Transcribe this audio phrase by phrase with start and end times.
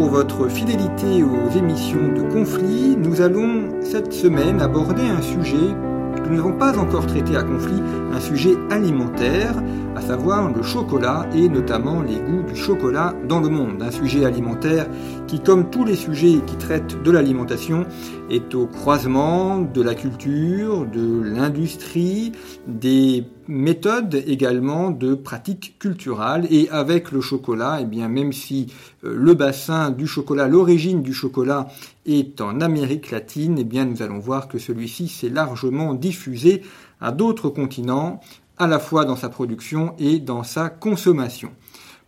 [0.00, 2.96] pour votre fidélité aux émissions de conflit.
[2.96, 5.74] Nous allons cette semaine aborder un sujet
[6.16, 9.52] que nous n'avons pas encore traité à conflit, un sujet alimentaire,
[9.94, 13.82] à savoir le chocolat et notamment les goûts du chocolat dans le monde.
[13.82, 14.86] Un sujet alimentaire
[15.30, 17.86] qui, comme tous les sujets qui traitent de l'alimentation,
[18.30, 22.32] est au croisement de la culture, de l'industrie,
[22.66, 26.48] des méthodes également de pratiques culturelles.
[26.50, 28.72] Et avec le chocolat, eh bien, même si
[29.04, 31.68] euh, le bassin du chocolat, l'origine du chocolat
[32.06, 36.62] est en Amérique latine, eh bien, nous allons voir que celui-ci s'est largement diffusé
[37.00, 38.20] à d'autres continents,
[38.58, 41.50] à la fois dans sa production et dans sa consommation.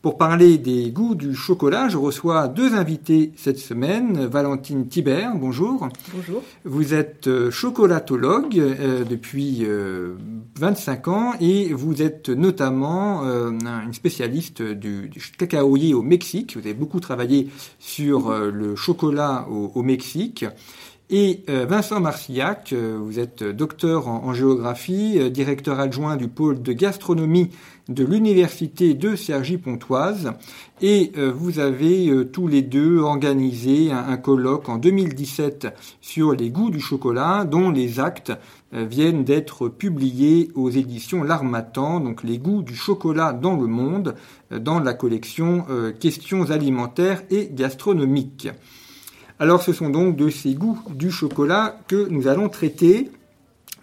[0.03, 4.27] Pour parler des goûts du chocolat, je reçois deux invités cette semaine.
[4.27, 5.89] Valentine Thibert, bonjour.
[6.12, 6.42] Bonjour.
[6.64, 9.64] Vous êtes euh, chocolatologue euh, depuis
[10.59, 16.56] 25 euh, ans et vous êtes notamment une spécialiste du, du, cacaoyer au Mexique.
[16.56, 20.44] Vous avez beaucoup travaillé sur le chocolat au, au Mexique.
[21.15, 26.63] Et euh, Vincent Marcillac, euh, vous êtes docteur en, géographie, euh, directeur adjoint du pôle
[26.63, 27.51] de gastronomie
[27.91, 30.33] de l'université de Cergy-Pontoise,
[30.81, 35.67] et vous avez tous les deux organisé un, colloque en 2017
[36.01, 38.33] sur les goûts du chocolat, dont les actes
[38.71, 44.15] viennent d'être publiés aux éditions L'Armatan, donc les goûts du chocolat dans le monde,
[44.53, 45.67] dans la collection
[45.99, 48.49] Questions alimentaires et gastronomiques.
[49.42, 53.10] Alors ce sont donc de ces goûts du chocolat que nous allons traiter.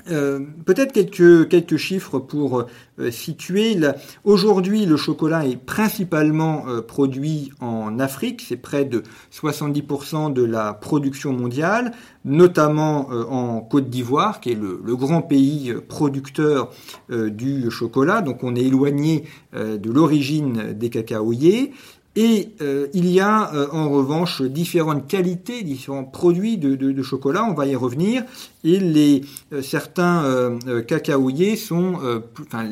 [0.09, 2.65] Euh, peut-être quelques, chiffres pour
[2.97, 3.77] euh, situer.
[4.23, 9.03] Aujourd'hui, le chocolat est principalement euh, produit en Afrique, c'est près de
[9.33, 11.91] 70% de la production mondiale,
[12.23, 16.71] notamment en Côte d'Ivoire, qui est le, le, grand pays producteur
[17.09, 18.21] du chocolat.
[18.21, 21.73] Donc on est éloigné de l'origine des cacaoyers.
[22.15, 27.53] Et euh, il y a euh, en revanche différentes qualités, différents produits de, chocolat, on
[27.53, 28.23] va y revenir.
[28.63, 29.21] Et les,
[29.53, 31.99] euh, certains cacaoyers sont
[32.41, 32.67] enfin,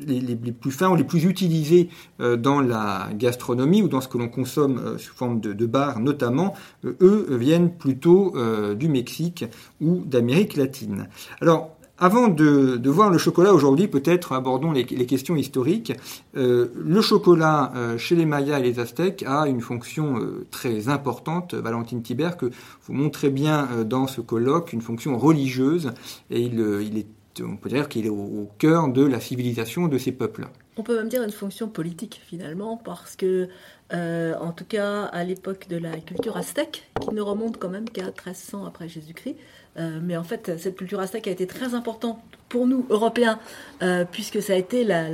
[0.00, 4.28] les, plus fins ou les plus utilisés dans la gastronomie ou dans ce que l'on
[4.28, 6.54] consomme sous forme de, de bar notamment.
[6.84, 8.34] eux viennent plutôt
[8.74, 9.44] du Mexique
[9.80, 11.08] ou d'Amérique latine.
[11.40, 15.92] Alors avant de, voir le chocolat aujourd'hui, peut-être abordons les, questions historiques.
[16.36, 20.88] Euh, le chocolat euh, chez les Mayas et les Aztèques a une fonction euh, très
[20.88, 22.50] importante, Valentine Thibert, que
[22.86, 25.92] vous montrez bien dans ce colloque, une fonction religieuse,
[26.30, 26.60] et il,
[26.98, 27.06] est,
[27.40, 30.46] on peut dire qu'il est au, cœur de la civilisation de ces peuples.
[30.76, 33.48] On peut même dire une fonction politique finalement, parce que,
[33.92, 38.04] en tout cas, à l'époque de la culture aztèque, qui ne remonte quand même qu'à
[38.04, 39.36] 1300 après Jésus-Christ,
[39.78, 43.38] euh, mais en fait, cette culture aztèque a été très importante pour nous, Européens,
[43.82, 45.04] euh, puisque ça a été la,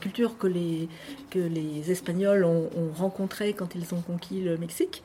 [0.00, 0.88] culture que les,
[1.30, 5.02] que les Espagnols ont, rencontrée quand ils ont conquis le Mexique.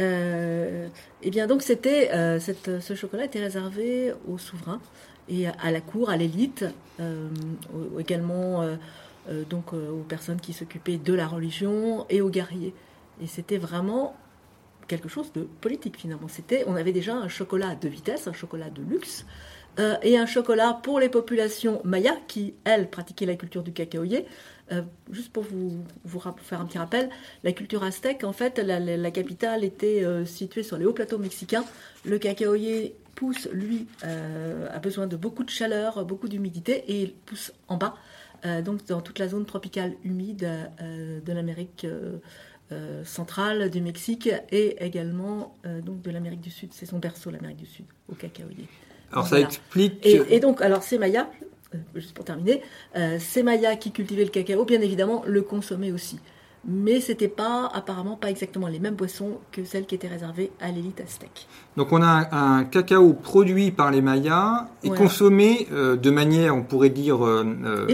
[0.00, 0.88] Euh,
[1.22, 4.80] et bien donc, c'était, ce chocolat était réservé aux souverains
[5.28, 6.64] et à la cour, à l'élite,
[7.98, 8.62] également
[9.48, 12.74] donc aux personnes qui s'occupaient de la religion et aux guerriers.
[13.22, 14.16] Et c'était vraiment
[14.86, 16.28] quelque chose de politique finalement.
[16.28, 19.24] C'était, on avait déjà un chocolat à deux vitesses, un chocolat de luxe,
[19.80, 24.26] euh, et un chocolat pour les populations mayas qui, elles, pratiquaient la culture du cacaoyer.
[24.72, 25.84] Euh, juste pour vous,
[26.38, 27.10] faire un petit rappel,
[27.42, 31.64] la culture aztèque, en fait, la, capitale était euh, située sur les hauts plateaux mexicains.
[32.04, 37.52] Le cacaoyer pousse, lui, a besoin de beaucoup de chaleur, beaucoup d'humidité, et il pousse
[37.68, 37.94] en bas,
[38.64, 40.48] donc dans toute la zone tropicale humide
[40.80, 41.86] de l'Amérique
[42.72, 46.70] euh, centrale du Mexique et également euh, donc de l'Amérique du Sud.
[46.72, 48.66] C'est son berceau, l'Amérique du Sud, au cacaoyer.
[49.12, 50.04] Alors ça explique.
[50.06, 51.28] Et, donc, alors ces Mayas,
[51.74, 52.62] euh, juste pour terminer,
[53.18, 56.18] ces Mayas qui cultivaient le cacao, bien évidemment, le consommaient aussi.
[56.66, 60.70] Mais c'était pas apparemment pas exactement les mêmes boissons que celles qui étaient réservées à
[60.70, 61.46] l'élite aztèque.
[61.76, 66.62] Donc on a un, cacao produit par les Mayas et consommé euh, de manière, on
[66.62, 67.88] pourrait dire, euh, euh,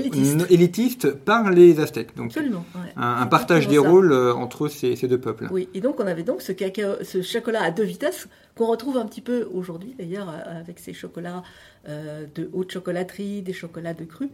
[0.50, 1.14] élitiste.
[1.14, 2.14] par les Aztèques.
[2.17, 2.64] Donc Absolument.
[2.96, 5.49] Un, partage des rôles entre ces, deux peuples.
[5.50, 8.96] Oui, et donc on avait donc ce, cacao, ce chocolat à deux vitesses qu'on retrouve
[8.99, 11.43] un petit peu aujourd'hui d'ailleurs avec ces chocolats
[11.87, 14.28] de haute chocolaterie, des chocolats de cru.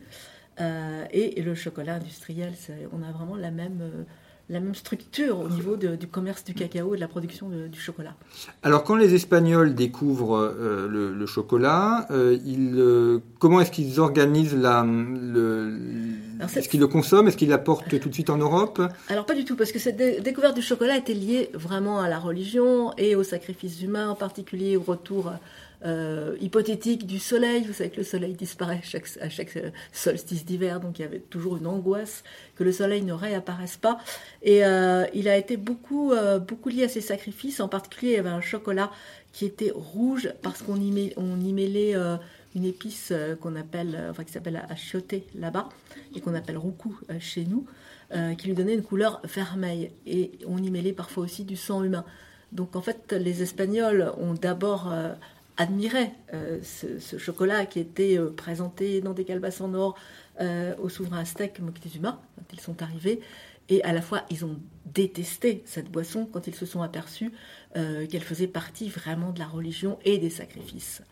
[0.59, 2.53] et, le chocolat industriel,
[2.93, 3.81] on a vraiment la même,
[4.49, 8.15] la même structure au niveau du commerce du cacao et de la production du chocolat.
[8.63, 14.85] Alors quand les Espagnols découvrent euh, le, chocolat, euh, euh, comment est-ce qu'ils organisent la...
[14.85, 15.77] Le,
[16.55, 17.27] est-ce qu'ils le consomment?
[17.27, 18.81] Est-ce qu'ils l'apportent tout de suite en Europe?
[19.09, 22.21] Alors pas du tout, parce que cette découverte du chocolat était liée vraiment à la
[22.21, 25.33] religion et aux sacrifices humains, en particulier au retour
[25.85, 27.65] euh, hypothétique du soleil.
[27.65, 28.81] Vous savez que le soleil disparaît
[29.21, 32.25] à chaque euh, solstice d'hiver, donc il y avait toujours une angoisse
[32.55, 33.99] que le soleil ne réapparaisse pas.
[34.43, 36.15] Et euh, il a été beaucoup,
[36.49, 37.61] beaucoup lié à ces sacrifices.
[37.61, 38.91] En particulier, il y avait un chocolat
[39.33, 41.95] qui était rouge parce qu'on y, on y mêlait
[42.55, 43.13] une épice
[43.43, 45.69] qu'on appelle, enfin qui s'appelle achioté là-bas
[46.15, 47.67] et qu'on appelle roucou chez nous,
[48.39, 49.91] qui lui donnait une couleur vermeille.
[50.07, 52.05] Et on y mêlait parfois aussi du sang humain.
[52.53, 54.91] Donc en fait, les Espagnols ont d'abord
[55.57, 59.97] admirait euh, ce, chocolat qui était euh, présenté dans des calebasses en or
[60.41, 63.21] euh, aux souverains aztèques Moctezuma quand ils sont arrivés.
[63.69, 67.33] Et à la fois, ils ont détesté cette boisson quand ils se sont aperçus
[67.75, 71.03] qu'elle faisait partie vraiment de la religion et des sacrifices.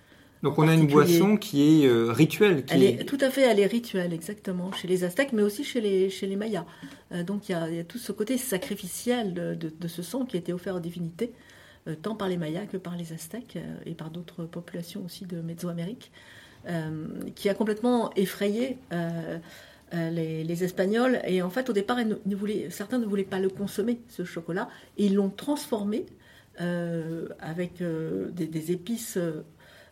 [0.42, 2.64] Donc on a une boisson qui est rituelle.
[2.64, 3.04] Qui elle est...
[3.04, 6.26] Tout à fait, elle est rituelle, exactement, chez les Aztèques, mais aussi chez les, chez
[6.28, 6.64] les Mayas.
[7.26, 10.52] donc il y, a, tout ce côté sacrificiel de, de, ce sang qui a été
[10.52, 11.32] offert aux divinités.
[11.86, 15.26] Euh, tant par les Mayas que par les Aztèques euh, et par d'autres populations aussi
[15.26, 16.12] de Mésoamérique,
[16.66, 18.78] euh, qui a complètement effrayé
[19.92, 21.20] les, Espagnols.
[21.26, 21.98] Et en fait, au départ,
[22.70, 26.06] certains ne voulaient pas le consommer, ce chocolat, et ils l'ont transformé
[26.58, 29.18] avec des, épices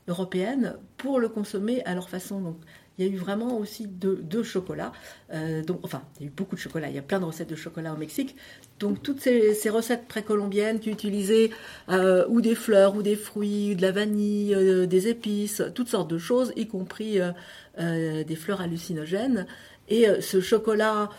[0.09, 2.41] européennes pour le consommer à leur façon.
[2.41, 2.57] Donc,
[2.99, 4.93] il y a eu vraiment aussi deux, chocolats.
[5.33, 6.89] Euh, donc, enfin, il y a eu beaucoup de chocolat.
[6.89, 8.37] Il y a plein de recettes de chocolat au Mexique.
[8.81, 11.51] Donc, toutes ces, recettes précolombiennes qui utilisaient
[11.89, 15.89] euh, ou des fleurs, ou des fruits, ou de la vanille, euh, des épices, toutes
[15.89, 17.19] sortes de choses, y compris
[17.79, 19.47] des fleurs hallucinogènes.
[19.89, 21.11] Et ce chocolat,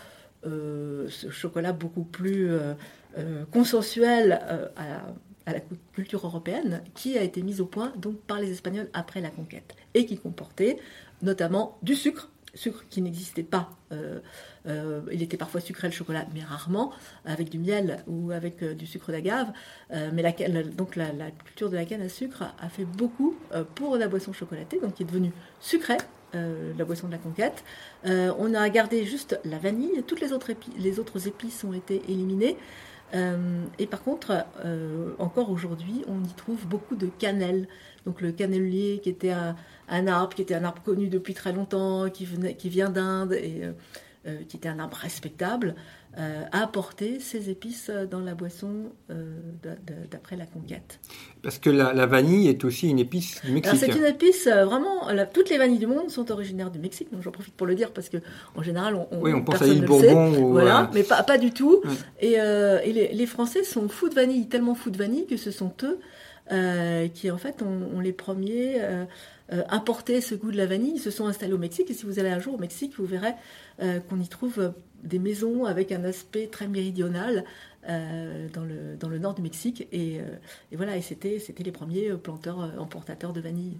[0.44, 2.50] ce chocolat beaucoup plus
[3.50, 4.40] consensuel
[5.46, 5.60] à la
[5.92, 9.74] culture européenne qui a été mis au point donc par les Espagnols après la conquête
[9.94, 10.78] et qui comportait
[11.24, 13.70] notamment du sucre, sucre qui n'existait pas.
[13.92, 14.20] Euh,
[14.66, 16.92] euh, il était parfois sucré le chocolat, mais rarement,
[17.24, 19.52] avec du miel ou avec euh, du sucre d'agave.
[19.90, 23.36] mais la, culture de la canne à sucre a fait beaucoup
[23.74, 25.98] pour la boisson chocolatée, donc qui est devenue sucrée.
[26.32, 27.64] la boisson de la conquête.
[28.04, 32.56] on a gardé juste la vanille, toutes les autres épices ont été éliminées.
[33.78, 34.44] Et par contre,
[35.18, 37.68] encore aujourd'hui, on y trouve beaucoup de cannelle.
[38.06, 42.10] Donc le cannelier qui était un, arbre qui était un arbre connu depuis très longtemps,
[42.10, 43.72] qui, venait, qui vient d'Inde et euh,
[44.26, 45.74] euh, qui était un arbre respectable,
[46.18, 48.92] euh, a apporté ses épices dans la boisson
[50.10, 51.00] d'après la conquête.
[51.42, 53.78] Parce que la, vanille est aussi une épice du Mexique.
[53.78, 55.08] C'est une épice vraiment.
[55.32, 57.92] toutes les vanilles du monde sont originaires du Mexique, donc j'en profite pour le dire
[57.92, 58.18] parce que
[58.54, 60.34] en général on, oui, on pense à l'île Bourbon.
[60.34, 61.82] Ou, voilà, mais pas, pas du tout.
[62.20, 65.72] Et, les, les, Français sont fous de vanille, tellement fous de vanille que ce sont
[65.82, 65.98] eux
[67.14, 68.80] qui en fait ont, les premiers
[69.52, 70.94] euh, importer ce goût de la vanille.
[70.94, 73.04] Ils se sont installés au Mexique et si vous allez un jour au Mexique, vous
[73.04, 73.34] verrez
[73.82, 74.70] euh, qu'on y trouve euh,
[75.04, 77.44] des maisons avec un aspect très méridional
[77.86, 79.86] dans, le, dans le nord du Mexique.
[79.92, 80.18] Et,
[80.72, 83.76] voilà, et c'était, c'était les premiers planteurs, importateurs de vanille.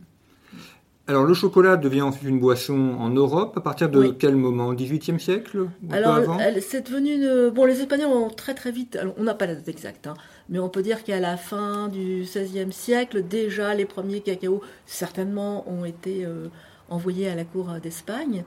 [1.07, 4.73] Alors le chocolat devient ensuite une boisson en Europe à partir de quel moment?
[4.75, 5.69] 18e siècle?
[5.91, 9.69] Alors c'est devenu bon les Espagnols ont très très vite on n'a pas la date
[9.69, 10.15] exacte hein,
[10.49, 15.69] mais on peut dire qu'à la fin du XVIe siècle, déjà les premiers cacaos, certainement,
[15.71, 16.49] ont été euh,
[16.89, 18.45] envoyés à la cour d'Espagne.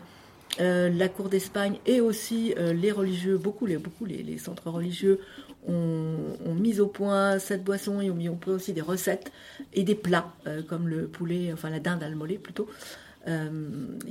[0.59, 5.19] Euh, la cour d'Espagne et aussi euh, les religieux, beaucoup, les, centres religieux
[5.67, 9.31] ont, mis au point cette boisson et ont mis au point aussi des recettes
[9.73, 10.33] et des plats
[10.67, 12.67] comme le poulet, enfin la dinde al plutôt,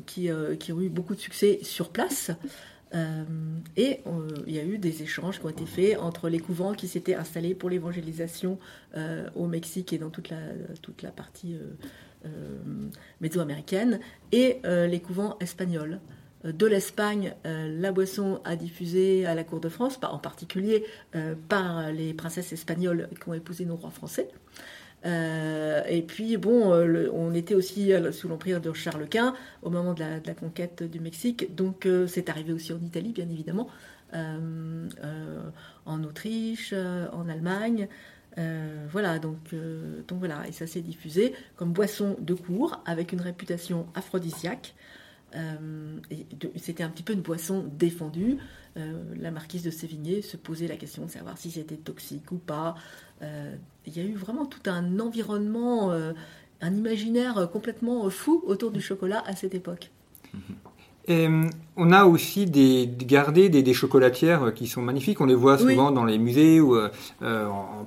[0.07, 2.31] qui, ont eu beaucoup de succès sur place.
[2.95, 3.25] Euh,
[3.77, 6.73] et euh, il y a eu des échanges qui ont été faits entre les couvents
[6.73, 8.59] qui s'étaient installés pour l'évangélisation
[8.97, 10.39] euh, au Mexique et dans toute la,
[10.83, 11.57] toute la partie
[13.21, 14.01] mésoaméricaine
[14.33, 16.01] et les couvents espagnols.
[16.47, 20.85] De l'Espagne, la boisson a diffusé à la cour de France, en particulier
[21.49, 24.29] par les princesses espagnoles qui ont épousé nos rois français.
[25.07, 29.95] Euh, et puis, bon, euh, on était aussi sous l'empire de Charles Quint au moment
[29.95, 31.55] de la, conquête du Mexique.
[31.55, 33.69] Donc, euh, c'est arrivé aussi en Italie, bien évidemment,
[34.13, 37.89] en Autriche, en Allemagne.
[38.91, 39.55] voilà, donc,
[40.09, 44.75] donc voilà, et ça s'est diffusé comme boisson de cours avec une réputation aphrodisiaque.
[46.57, 48.39] C'était un petit peu une boisson défendue.
[48.77, 52.75] la marquise de Sévigné se posait la question de savoir si c'était toxique ou pas.
[53.21, 55.93] il y a eu vraiment tout un environnement
[56.63, 59.91] un imaginaire complètement fou autour du chocolat à cette époque.
[61.09, 61.29] Et
[61.77, 65.21] on a aussi des, gardé des, chocolatières qui sont magnifiques.
[65.21, 66.89] On les voit souvent dans les musées ou euh,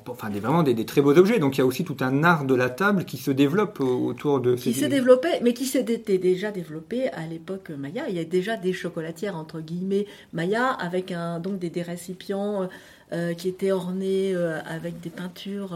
[0.07, 1.39] enfin des, vraiment des, très beaux objets.
[1.39, 4.39] Donc il y a aussi tout un art de la table qui se développe autour
[4.39, 8.03] de qui s'est développé, mais qui s'était déjà développé à l'époque Maya.
[8.09, 12.69] Il y a déjà des chocolatières entre guillemets Maya avec un donc des, récipients
[13.11, 15.75] euh, qui étaient ornés euh, avec des peintures.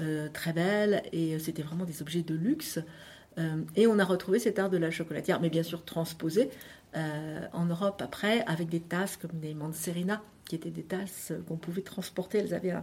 [0.00, 2.78] Euh, très belle et euh, c'était vraiment des objets de luxe.
[3.38, 6.50] Euh, et on a retrouvé cet art de la chocolatière, mais bien sûr transposé
[7.52, 11.82] en Europe après avec des tasses comme des Manserina qui étaient des tasses qu'on pouvait
[11.82, 12.38] transporter.
[12.38, 12.74] Elles avaient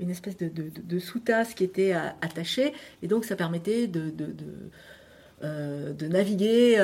[0.00, 4.12] une espèce de, sous-tasse qui était attachée, et donc ça permettait de,
[6.08, 6.76] naviguer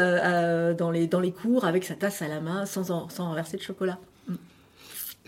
[0.79, 3.99] dans, les, cours avec sa tasse à la main sans, sans renverser de chocolat.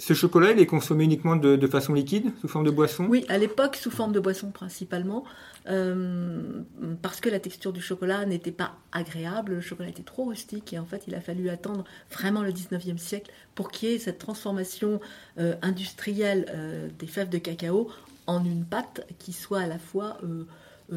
[0.01, 3.05] Ce chocolat, il est consommé uniquement de, façon liquide, sous forme de boisson?
[3.05, 5.25] Oui, à l'époque, sous forme de boisson principalement,
[5.69, 6.63] euh,
[7.03, 10.79] parce que la texture du chocolat n'était pas agréable, le chocolat était trop rustique, et
[10.79, 14.17] en fait, il a fallu attendre vraiment le 19e siècle pour qu'il y ait cette
[14.17, 15.03] transformation
[15.39, 17.91] euh, industrielle euh, des fèves de cacao
[18.27, 20.17] en une pâte qui soit à la fois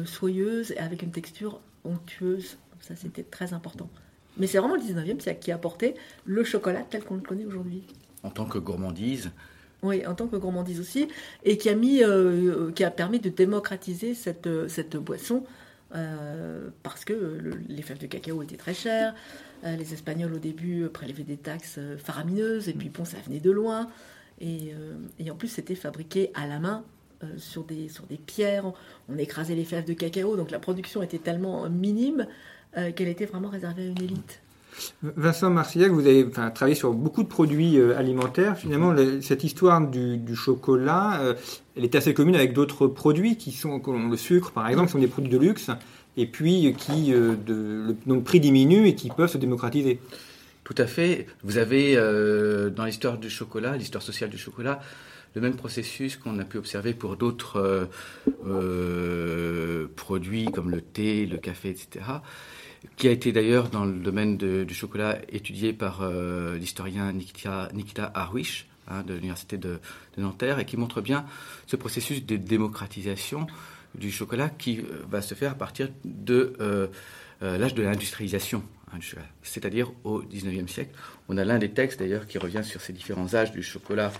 [0.06, 2.56] soyeuse et avec une texture onctueuse.
[2.80, 3.90] Ça, c'était très important.
[4.38, 5.94] Mais c'est vraiment le 19e siècle qui a apporté
[6.24, 7.82] le chocolat tel qu'on le connaît aujourd'hui
[8.24, 9.30] en tant que gourmandise.
[9.82, 11.08] Oui, en tant que gourmandise aussi,
[11.44, 15.44] et qui a, euh, a permis de démocratiser cette, cette boisson,
[15.94, 17.38] euh, parce que
[17.68, 19.14] les fèves de cacao étaient très chères,
[19.64, 23.50] euh, les Espagnols au début prélevaient des taxes faramineuses, et puis bon, ça venait de
[23.50, 23.88] loin,
[24.40, 24.72] et,
[25.30, 26.82] en plus c'était fabriqué à la main.
[27.36, 27.88] sur des
[28.26, 28.72] pierres,
[29.08, 32.26] on écrasait les fèves de cacao, donc la production était tellement minime
[32.72, 34.40] qu'elle était vraiment réservée à une élite.
[35.02, 38.56] Vincent Marcillac, vous avez travaillé sur beaucoup de produits euh, alimentaires.
[38.56, 41.34] Finalement, cette histoire du, chocolat, euh,
[41.76, 44.92] elle est assez commune avec d'autres produits qui sont, comme le sucre par exemple, qui
[44.92, 45.70] sont des produits de luxe,
[46.16, 50.00] et puis qui, euh, de, le, prix diminue et qui peuvent se démocratiser.
[50.64, 51.26] Tout à fait.
[51.42, 51.94] Vous avez
[52.74, 54.80] dans l'histoire du chocolat, l'histoire sociale du chocolat,
[55.34, 57.86] le même processus qu'on a pu observer pour d'autres
[59.94, 62.00] produits comme le thé, le café, etc
[62.96, 68.12] qui a été d'ailleurs dans le domaine du chocolat étudié par euh, l'historien Nikita, Nikita
[68.14, 69.80] hein, de l'université de,
[70.16, 71.24] Nanterre et qui montre bien
[71.66, 73.46] ce processus de démocratisation
[73.94, 76.86] du chocolat qui euh, va se faire à partir de euh,
[77.40, 78.62] l'âge de l'industrialisation.
[78.92, 78.98] Hein,
[79.42, 80.92] c'est-à-dire au 19e siècle.
[81.28, 84.12] On a l'un des textes d'ailleurs qui revient sur ces différents âges du chocolat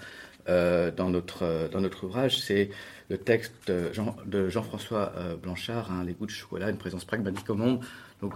[0.47, 2.68] dans, notre, dans notre ouvrage, c'est
[3.09, 5.11] le texte de, Jean, françois
[5.42, 7.80] Blanchard, hein, Les goûts de chocolat, une présence pragmatique au monde,
[8.25, 8.35] donc,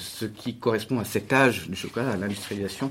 [0.00, 2.90] ce qui correspond à cet âge du chocolat, à l'industrialisation,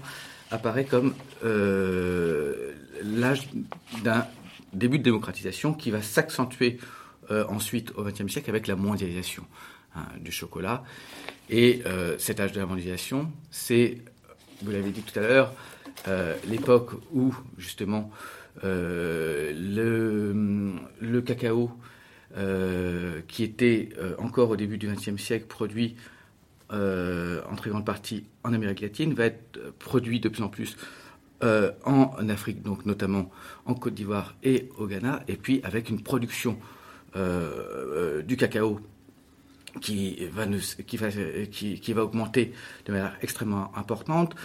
[0.52, 3.50] apparaît comme euh, l'âge
[4.04, 4.28] d'un
[4.74, 6.78] début de démocratisation qui va s'accentuer
[7.32, 9.44] euh, ensuite au XXe siècle avec la mondialisation
[9.96, 10.84] hein, du chocolat.
[11.50, 13.98] Et euh, cet âge de la mondialisation, c'est,
[14.62, 15.54] vous l'avez dit tout à l'heure,
[16.48, 18.12] l'époque où justement
[18.62, 19.56] le,
[21.26, 21.72] cacao
[22.38, 25.96] euh, qui était euh, encore au début du XXe siècle produit
[26.74, 30.76] euh, en très grande partie en Amérique latine, va être produit de plus en plus
[31.42, 33.30] en Afrique, donc notamment
[33.66, 36.58] en Côte d'Ivoire et au Ghana, et puis avec une production
[37.14, 38.80] du cacao
[39.80, 40.48] qui va,
[40.88, 41.10] qui, va,
[41.52, 42.52] qui, qui va augmenter
[42.86, 44.36] de manière extrêmement importante,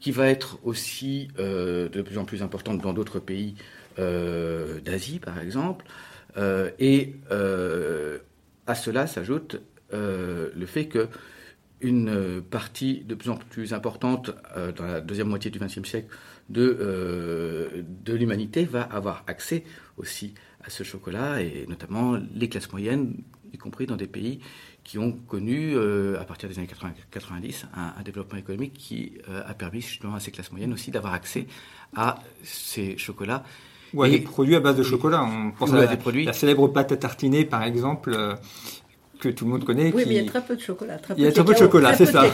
[0.00, 3.54] qui va être aussi de plus en plus importante dans d'autres pays
[3.98, 5.84] d'Asie, par exemple.
[6.36, 8.18] Euh, et euh,
[8.66, 9.60] à cela s'ajoute
[9.92, 11.08] euh, le fait que
[11.80, 14.32] une partie de plus en plus importante
[14.76, 16.08] dans la deuxième moitié du XXe siècle
[16.48, 19.62] de, de l'humanité va avoir accès
[19.96, 24.40] aussi à ce chocolat, et notamment les classes moyennes, y compris dans des pays
[24.82, 25.78] qui ont connu,
[26.16, 30.32] à partir des années 80, 90, un, développement économique qui a permis justement à ces
[30.32, 31.46] classes moyennes aussi d'avoir accès
[31.94, 33.44] à ces chocolats
[33.94, 35.24] ou à des produits à base de chocolat.
[35.24, 36.24] On pense à, la, des produits.
[36.24, 38.34] la célèbre pâte à tartiner, par exemple, euh,
[39.20, 39.92] que tout le monde connaît.
[39.94, 40.98] Oui, mais il y a très peu de chocolat.
[41.16, 42.24] il y a très peu de chocolat, c'est ça.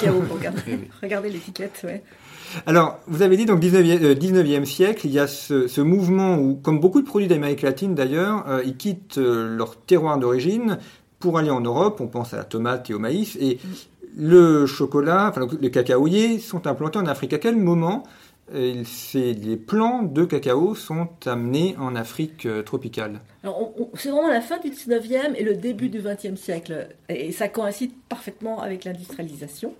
[1.02, 2.02] regardez l'étiquette, ouais.
[2.66, 6.36] Alors, vous avez dit, donc, 19e, 19e euh, siècle, il y a ce, ce, mouvement
[6.36, 10.78] où, comme beaucoup de produits d'Amérique latine d'ailleurs, euh, ils quittent leur terroir d'origine
[11.18, 12.00] pour aller en Europe.
[12.00, 13.36] On pense à la tomate et au maïs.
[13.40, 13.58] Et mm.
[14.18, 17.32] le chocolat, enfin, les cacaoyers sont implantés en Afrique.
[17.32, 18.04] À quel moment
[18.52, 23.20] les plants de cacao sont amenés en Afrique tropicale.
[23.94, 26.88] C'est vraiment la fin du 19e et le début du 20e siècle.
[27.08, 29.74] Et ça coïncide parfaitement avec l'industrialisation.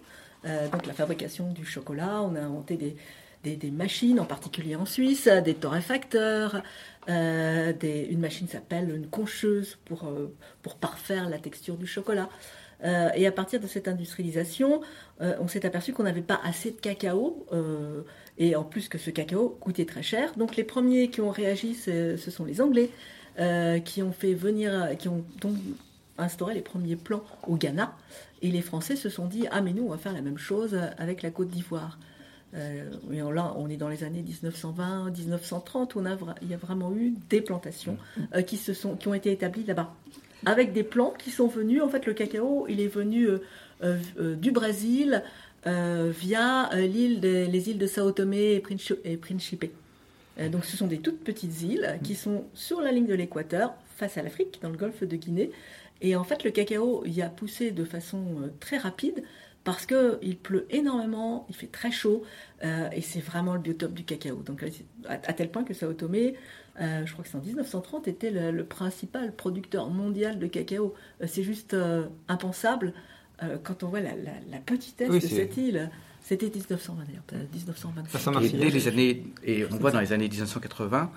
[0.45, 5.55] donc la fabrication du chocolat, on a inventé des, machines, en particulier en Suisse, des
[5.55, 6.63] torréfacteurs.
[7.09, 10.35] Euh, une machine s'appelle une concheuse pour, euh,
[10.81, 12.29] parfaire la texture du chocolat.
[12.83, 14.81] Euh, et à partir de cette industrialisation,
[15.21, 17.47] on s'est aperçu qu'on n'avait pas assez de cacao,
[18.39, 20.33] et en plus que ce cacao coûtait très cher.
[20.37, 22.91] Donc les premiers qui ont réagi, ce, sont les Anglais,
[23.85, 25.57] qui ont fait venir, qui ont donc
[26.19, 27.97] instauré les premiers plans au Ghana.
[28.43, 30.79] Et les Français se sont dit, ah mais nous, on va faire la même chose
[30.99, 31.99] avec la Côte d'Ivoire.
[32.55, 32.85] Euh,
[33.33, 36.05] là, on est dans les années 1920, 1930, où on
[36.43, 37.97] il y a vraiment eu des plantations
[38.35, 39.95] euh, qui, se sont, qui ont été établies là-bas.
[40.47, 43.29] Avec des plants qui sont venus, en fait, le cacao, il est venu
[43.83, 45.23] euh, du Brésil
[45.67, 48.55] via l'île les îles de Sao Tomé
[49.05, 49.65] et Principe.
[50.51, 54.19] donc, ce sont des toutes petites îles qui sont sur la ligne de l'équateur, face
[54.19, 55.51] à l'Afrique, dans le golfe de Guinée.
[56.03, 59.25] Et en fait, le cacao y a poussé de façon très rapide
[59.65, 62.23] parce qu'il pleut énormément, il fait très chaud,
[62.63, 64.37] euh, et c'est vraiment le biotope du cacao.
[64.43, 64.65] Donc,
[65.09, 66.37] à, tel point que Sao Tomé,
[66.81, 70.95] euh, je crois que c'est en 1930, était le, principal producteur mondial de cacao.
[71.23, 71.75] Euh, c'est juste
[72.29, 72.93] impensable
[73.63, 74.13] quand on voit la,
[74.65, 75.91] petitesse de cette île.
[76.23, 78.43] C'était 1920 d'ailleurs, 1925.
[78.43, 81.13] Et dès les années, et on voit dans les années 1980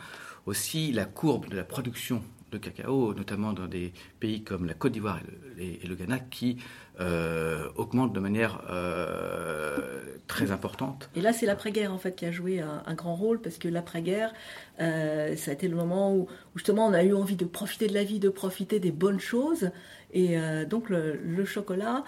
[0.46, 4.94] aussi la courbe de la production de cacao, notamment dans des pays comme la Côte
[4.94, 5.20] d'Ivoire
[5.58, 6.58] et, le Ghana, qui
[7.00, 11.10] euh, augmente de manière euh, très importante.
[11.16, 14.34] Et là, c'est l'après-guerre en fait qui a joué un, grand rôle parce que l'après-guerre,
[14.80, 17.94] euh, ça a été le moment où, justement on a eu envie de profiter de
[17.94, 19.72] la vie, de profiter des bonnes choses,
[20.14, 20.38] et
[20.70, 22.04] donc le, chocolat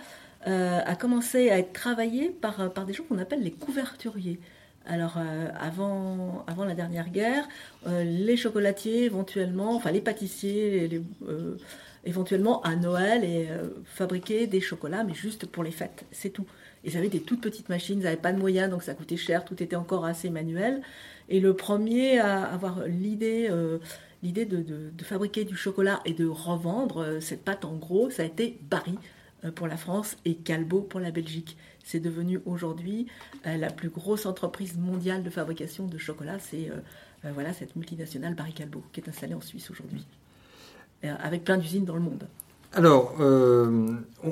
[0.46, 4.40] a commencé à être travaillé par, par des gens qu'on appelle les couverturiers.
[4.90, 5.18] Alors,
[5.60, 7.48] avant, avant la dernière guerre,
[7.88, 11.02] les chocolatiers, éventuellement, enfin les pâtissiers, les,
[12.06, 16.46] éventuellement à Noël et euh, fabriquer des chocolats, mais juste pour les fêtes, c'est tout.
[16.84, 19.44] Ils avaient des toutes petites machines, ils n'avaient pas de moyens, donc ça coûtait cher,
[19.44, 20.82] tout était encore assez manuel.
[21.28, 23.80] Et le premier à avoir l'idée euh,
[24.24, 28.26] l'idée de, fabriquer du chocolat et de revendre euh, cette pâte en gros, ça a
[28.26, 28.98] été Barry
[29.56, 31.58] pour la France et Calbo pour la Belgique.
[31.84, 33.08] C'est devenu aujourd'hui
[33.46, 36.40] la plus grosse entreprise mondiale de fabrication de chocolat.
[36.40, 36.70] C'est
[37.24, 40.06] voilà cette multinationale Barry Calbo qui est installée en Suisse aujourd'hui.
[41.06, 42.28] Euh, avec plein d'usines dans le monde.
[42.74, 43.88] Alors, euh,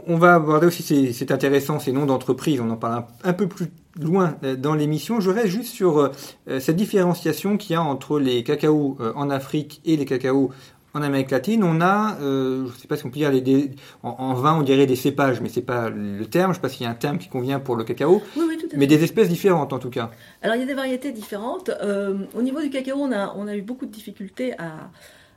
[0.05, 3.67] on va aborder aussi, c'est intéressant, ces noms d'entreprise, on en parle un, peu plus
[3.97, 5.21] loin euh, dans l'émission.
[5.21, 6.11] Je reste juste sur
[6.59, 10.51] cette différenciation qu'il y a entre les cacaos en Afrique et les cacaos
[10.97, 11.63] en Amérique latine.
[11.63, 13.71] On a, je ne sais pas si on peut dire, les,
[14.03, 16.69] en, vin on dirait des cépages, mais c'est pas le terme, je ne sais pas
[16.69, 18.77] s'il y a un terme qui convient pour le cacao, oui, oui, tout à fait.
[18.77, 20.11] mais des espèces différentes en tout cas.
[20.41, 21.71] Alors il y a des variétés différentes.
[22.33, 24.89] au niveau du cacao, on a, on a eu beaucoup de difficultés à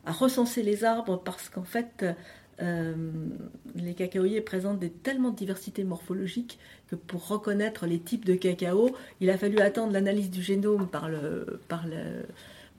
[0.07, 2.05] à recenser les arbres parce qu'en fait,
[2.63, 2.95] euh,
[3.75, 8.91] les cacaoyers présentent des, tellement de diversité morphologique que pour reconnaître les types de cacao,
[9.21, 12.27] il a fallu attendre l'analyse du génome par le, par le,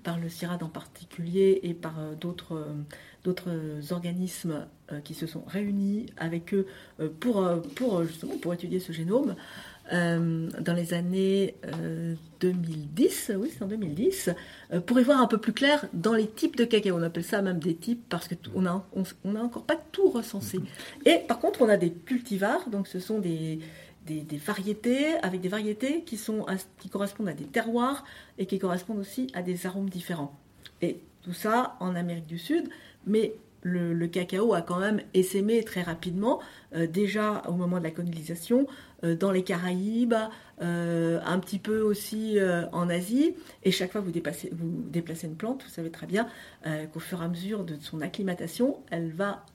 [0.04, 2.74] par le CIRAD en particulier et par euh, d'autres, euh,
[3.24, 3.52] d'autres
[3.92, 4.66] organismes
[5.06, 6.68] qui se sont réunis avec eux
[7.22, 9.38] pour, pour, justement, pour étudier ce génome.
[9.94, 11.56] Euh, dans les années
[12.40, 14.30] 2010, euh, oui c'est en 2010,
[14.72, 16.96] euh, pour y voir un peu plus clair dans les types de cacao.
[16.96, 20.60] On appelle ça même des types parce qu'on n'a on, a encore pas tout recensé.
[21.06, 23.60] Et par contre, on a des cultivars, donc ce sont des,
[24.06, 26.46] des, variétés avec des variétés qui, sont,
[26.80, 28.04] qui correspondent à des terroirs
[28.38, 30.38] et qui correspondent aussi à des arômes différents.
[30.82, 32.70] Et tout ça en Amérique du Sud,
[33.06, 36.40] mais le, cacao a quand même essaimé très rapidement,
[36.74, 38.68] déjà au moment de la colonisation,
[39.04, 40.14] euh, dans les Caraïbes,
[40.62, 43.34] euh, un petit peu aussi euh, en Asie.
[43.64, 46.28] Et chaque fois que vous déplacez, vous déplacez une plante, vous savez très bien
[46.94, 49.46] qu'au fur et à mesure de son acclimatation, elle va,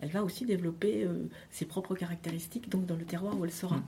[0.00, 1.06] elle va aussi développer
[1.50, 3.80] ses propres caractéristiques, donc dans le terroir où elle sera.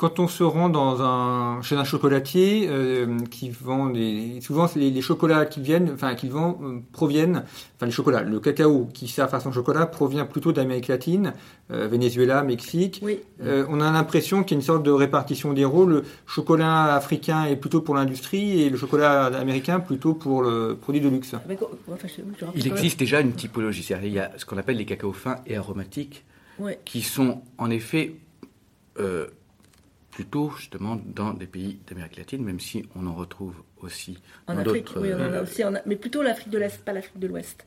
[0.00, 5.02] Quand on se rend dans un, chez un chocolatier euh, qui vend des, souvent les,
[5.02, 7.44] chocolats qui viennent, enfin qui vend euh, proviennent,
[7.76, 11.34] enfin les chocolats, le cacao qui sert à faire son chocolat provient plutôt d'Amérique latine,
[11.70, 13.02] euh, Venezuela, Mexique.
[13.02, 13.18] Oui.
[13.42, 15.92] on a l'impression qu'il y a une sorte de répartition des rôles.
[15.92, 21.02] Le chocolat africain est plutôt pour l'industrie et le chocolat américain plutôt pour le produit
[21.02, 21.34] de luxe.
[22.54, 25.58] Il existe déjà une typologie, il y a ce qu'on appelle les cacaos fins et
[25.58, 26.24] aromatiques,
[26.86, 28.14] qui sont en effet
[30.20, 34.88] plutôt justement dans des pays d'Amérique latine, même si on en retrouve aussi en Afrique.
[34.96, 37.64] Oui, on en a euh, aussi, mais plutôt l'Afrique de l'Est, pas l'Afrique de l'Ouest.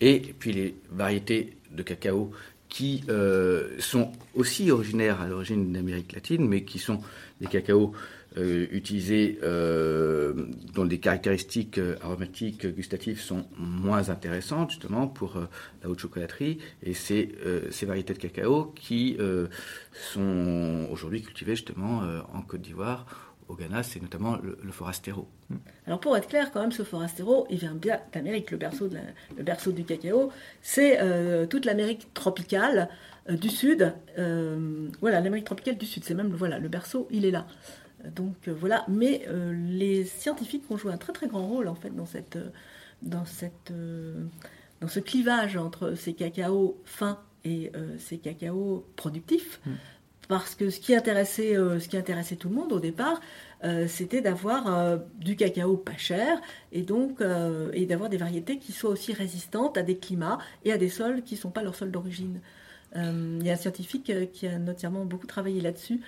[0.00, 2.32] Et puis les variétés de cacao
[2.68, 7.00] qui euh, sont aussi originaires à l'origine d'Amérique latine, mais qui sont
[7.40, 7.92] des cacaos
[8.36, 15.40] utilisés dont les caractéristiques aromatiques gustatives sont moins intéressantes justement pour
[15.82, 17.30] la haute chocolaterie et c'est
[17.70, 19.16] ces variétés de cacao qui
[19.92, 22.02] sont aujourd'hui cultivées justement
[22.34, 25.28] en Côte d'Ivoire au Ghana, c'est notamment le, forastero.
[25.86, 29.72] Alors pour être clair, quand même, ce forastero, il vient bien d'Amérique, le berceau, le
[29.72, 30.32] du cacao.
[30.62, 32.88] C'est euh, toute l'Amérique tropicale
[33.30, 33.94] euh, du Sud.
[34.18, 37.46] Euh, voilà, l'Amérique tropicale du Sud, c'est même voilà, le berceau, il est là.
[38.04, 42.06] Donc voilà, mais les scientifiques ont joué un très très grand rôle en fait dans
[42.06, 42.38] cette,
[43.02, 43.72] dans cette,
[44.80, 49.60] dans ce clivage entre ces cacaos fins et ces cacaos productifs.
[49.64, 49.72] Mm
[50.28, 53.20] parce que ce qui intéressait, euh, ce qui intéressait tout le monde au départ,
[53.64, 56.40] euh, c'était d'avoir euh, du cacao pas cher
[56.72, 57.20] et donc
[57.72, 61.22] et d'avoir des variétés qui soient aussi résistantes à des climats et à des sols
[61.22, 62.40] qui ne sont pas leur sol d'origine.
[62.94, 66.00] Il y a un scientifique qui a notamment beaucoup travaillé là-dessus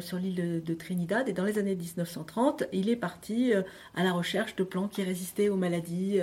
[0.00, 3.52] sur l'île de, Trinidad et dans les années 1930, il est parti
[3.94, 6.20] à la recherche de plants qui résistaient aux maladies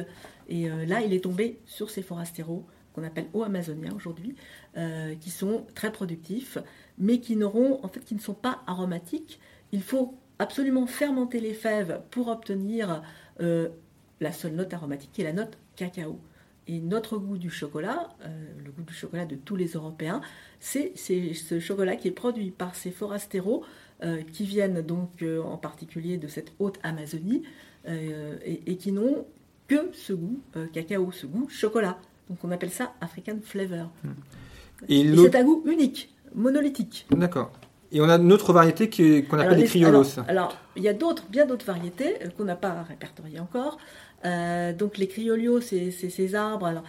[0.47, 4.35] et là, il est tombé sur ces forastéraux qu'on appelle eau amazoniens aujourd'hui,
[5.19, 6.57] qui sont très productifs,
[6.97, 9.39] mais qui n'auront, en fait, qui ne sont pas aromatiques.
[9.71, 13.01] Il faut absolument fermenter les fèves pour obtenir
[13.41, 13.69] euh,
[14.19, 16.19] la seule note aromatique qui est la note cacao.
[16.67, 18.27] Et notre goût du chocolat, euh,
[18.63, 20.21] le goût du chocolat de tous les Européens,
[20.59, 23.63] c'est ce chocolat qui est produit par ces forastéraux
[24.03, 27.43] euh, qui viennent donc en particulier de cette haute Amazonie
[27.85, 29.25] et, qui n'ont
[29.69, 30.41] que ce goût
[30.73, 31.97] cacao, ce goût chocolat.
[32.29, 33.89] Donc on appelle ça African flavor.
[34.03, 34.09] Hmm.
[34.89, 37.07] et c'est un goût unique monolithique.
[37.11, 37.51] D'accord.
[37.91, 40.19] Et on a une autre variété qu'on appelle les, criollos.
[40.27, 43.77] Alors, il y a d'autres, bien d'autres variétés euh, qu'on n'a pas répertoriées encore.
[44.25, 46.83] Euh, donc les criollos, c'est ces arbres alors,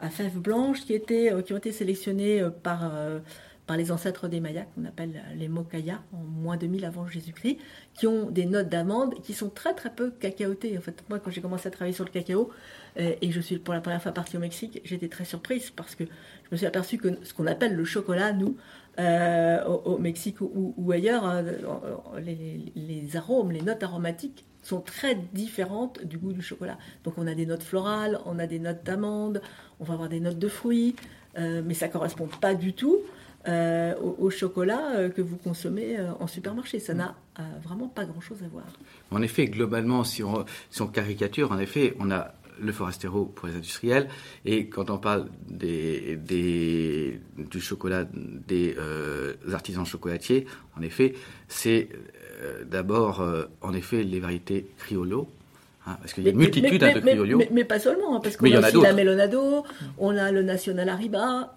[0.00, 2.92] à fèves blanches qui, étaient, euh, qui ont été sélectionnés par,
[3.66, 7.58] par les ancêtres des Mayas, qu'on appelle les Mokayas, en moins 2000 avant Jésus-Christ,
[7.94, 10.78] qui ont des notes d'amande qui sont très très peu cacaotées.
[10.78, 12.50] En fait, moi, quand j'ai commencé à travailler sur le cacao,
[12.96, 16.04] et je suis pour la première fois partie au Mexique, j'étais très surprise parce que
[16.04, 18.56] je me suis aperçu que ce qu'on appelle le chocolat, nous,
[18.98, 21.44] euh, au, Mexique ou, ailleurs, hein,
[22.24, 26.78] les, arômes, les notes aromatiques sont très différentes du goût du chocolat.
[27.02, 29.42] Donc on a des notes florales, on a des notes d'amande,
[29.80, 30.94] on va avoir des notes de fruits,
[31.38, 32.98] euh, mais ça ne correspond pas du tout
[33.48, 36.78] euh, au, chocolat que vous consommez en supermarché.
[36.78, 37.14] Ça n'a
[37.62, 38.64] vraiment pas grand-chose à voir.
[39.10, 43.48] En effet, globalement, si on, si on caricature, en effet, on a le forastero pour
[43.48, 44.08] les industriels.
[44.44, 46.18] Et quand on parle des,
[47.36, 50.46] du chocolat des euh, artisans chocolatiers,
[50.78, 51.14] en effet,
[51.48, 51.88] c'est
[52.42, 55.28] euh, d'abord, euh, en effet, les variétés criollo.
[55.86, 57.42] Hein, parce qu'il y a une multitude mais, de criollo.
[57.50, 59.64] Mais, pas seulement, hein, parce qu'on a aussi la Melonado,
[59.98, 61.52] on a le National Arriba,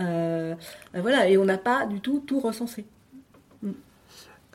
[0.94, 2.86] voilà, et on n'a pas du tout tout recensé.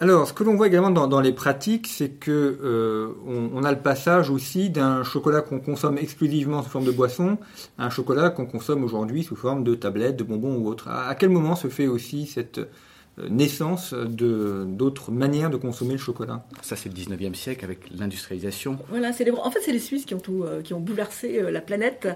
[0.02, 3.78] Alors, ce que l'on voit également dans, les pratiques, c'est que euh, on, a le
[3.78, 7.38] passage aussi d'un chocolat qu'on consomme exclusivement sous forme de boisson
[7.78, 10.88] à un chocolat qu'on consomme aujourd'hui sous forme de tablettes, de bonbons ou autre.
[10.88, 16.44] À, quel moment se fait aussi cette euh, naissance d'autres manières de consommer le chocolat?
[16.62, 18.78] Ça, c'est le 19e siècle avec l'industrialisation.
[18.88, 21.60] Voilà, c'est en fait, c'est les Suisses qui ont, tout, euh, qui ont bouleversé la
[21.60, 22.08] planète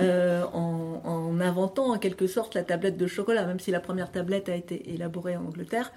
[0.00, 4.48] en, en, inventant en quelque sorte la tablette de chocolat, même si la première tablette
[4.48, 5.92] a été élaborée en Angleterre.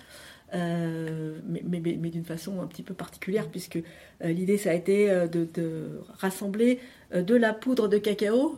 [0.53, 5.27] Euh, mais, d'une façon un petit peu particulière, puisque euh, l'idée, ça a été euh,
[5.27, 6.79] de, rassembler
[7.13, 8.57] de la poudre de cacao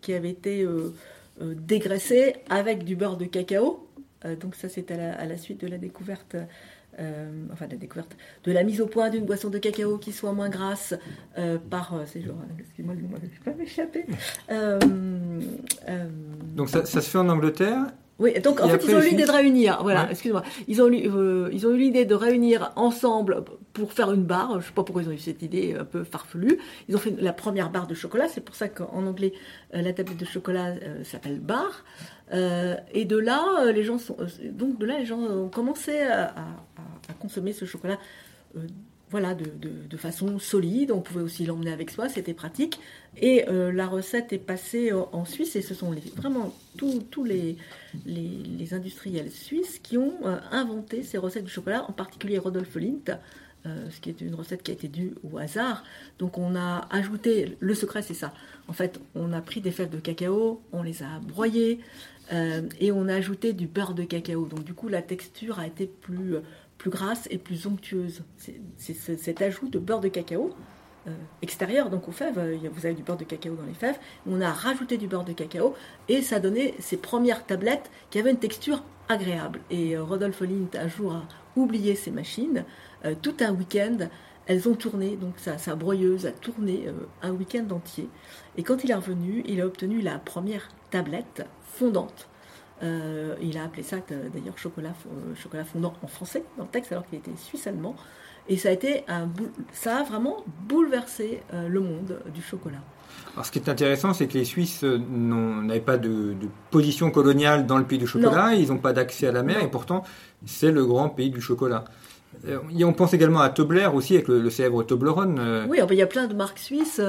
[0.00, 0.66] qui avait été
[1.40, 3.86] dégraissée avec du beurre de cacao.
[4.40, 6.36] donc ça, c'est à, la, suite de la découverte
[7.52, 10.48] enfin la découverte, de la mise au point d'une boisson de cacao qui soit moins
[10.48, 10.94] grasse
[11.70, 13.08] par, c'est genre, excuse-moi, le nom
[13.44, 14.06] pas m'échapper.
[16.56, 17.86] Donc ça, se fait en Angleterre
[18.18, 19.78] oui, donc en fait, ils ont eu l'idée de réunir.
[19.82, 20.42] Voilà, excuse-moi.
[20.66, 24.52] Ils ont, eu, euh, ils ont eu l'idée de réunir ensemble pour faire une barre.
[24.52, 26.58] Je ne sais pas pourquoi ils ont eu cette idée un peu farfelue.
[26.88, 28.26] Ils ont fait la première barre de chocolat.
[28.28, 29.32] C'est pour ça qu'en anglais,
[29.74, 31.84] euh, la tablette de chocolat euh, s'appelle barre.
[32.32, 34.16] et de là, les gens sont,
[34.50, 36.34] donc de là, les gens ont commencé à,
[37.08, 37.98] à consommer ce chocolat
[39.10, 40.92] voilà, de, façon solide.
[40.92, 42.78] On pouvait aussi l'emmener avec soi, c'était pratique.
[43.16, 47.56] Et euh, la recette est passée en Suisse et ce sont vraiment tous les,
[48.72, 53.18] industriels suisses qui ont euh, inventé ces recettes de chocolat, en particulier Rodolphe Lindt.
[53.66, 55.82] Euh, ce qui est une recette qui a été due au hasard.
[56.20, 58.32] Donc on a ajouté, le secret c'est ça,
[58.68, 61.80] en fait on a pris des fèves de cacao, on les a broyées
[62.78, 64.46] et on a ajouté du beurre de cacao.
[64.46, 66.36] Donc du coup la texture a été plus,
[66.78, 68.22] plus grasse et plus onctueuse.
[68.76, 70.54] C'est cet ajout de beurre de cacao
[71.08, 71.12] euh,
[71.42, 74.40] extérieur, donc aux fèves, euh, vous avez du beurre de cacao dans les fèves, on
[74.40, 75.74] a rajouté du beurre de cacao
[76.08, 79.60] et ça donnait ces premières tablettes qui avaient une texture agréable.
[79.70, 81.22] Et euh, Rodolphe Lindt un jour a
[81.56, 82.64] oublié ses machines.
[83.22, 84.08] tout un week-end,
[84.46, 86.86] elles ont tourné, donc sa, sa broyeuse a tourné
[87.22, 88.08] un week-end entier.
[88.56, 92.28] Et quand il est revenu, il a obtenu la première tablette fondante.
[92.82, 93.96] Il a appelé ça
[94.32, 94.92] d'ailleurs chocolat,
[95.36, 97.96] chocolat fondant en français dans le texte alors qu'il était suisse-allemand.
[98.50, 99.28] Et ça a, été un,
[99.72, 102.80] ça a vraiment bouleversé le monde du chocolat.
[103.34, 106.34] Alors, ce qui est intéressant, c'est que les Suisses euh, n'avaient pas de,
[106.70, 109.68] position coloniale dans le pays du chocolat, ils n'ont pas d'accès à la mer, et
[109.68, 110.02] pourtant,
[110.44, 111.84] c'est le grand pays du chocolat.
[112.46, 115.38] Euh, on pense également à Tobler aussi, avec le, célèbre Toblerone.
[115.38, 115.66] Euh.
[115.68, 117.00] Oui, il y a plein de marques suisses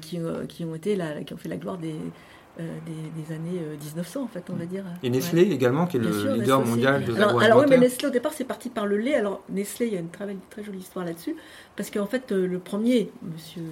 [0.00, 1.94] qui, qui, ont été qui ont fait la gloire des,
[2.60, 2.78] euh,
[3.16, 4.84] des, années 1900, euh, en fait, on va dire.
[5.02, 8.10] Et Nestlé également, qui est le leader mondial de alors, alors oui, mais Nestlé, au
[8.10, 9.14] départ, c'est parti par le lait.
[9.14, 11.34] Alors, Nestlé, il y a une très, très jolie histoire là-dessus.
[11.76, 13.62] Parce qu'en fait, euh, le premier, monsieur,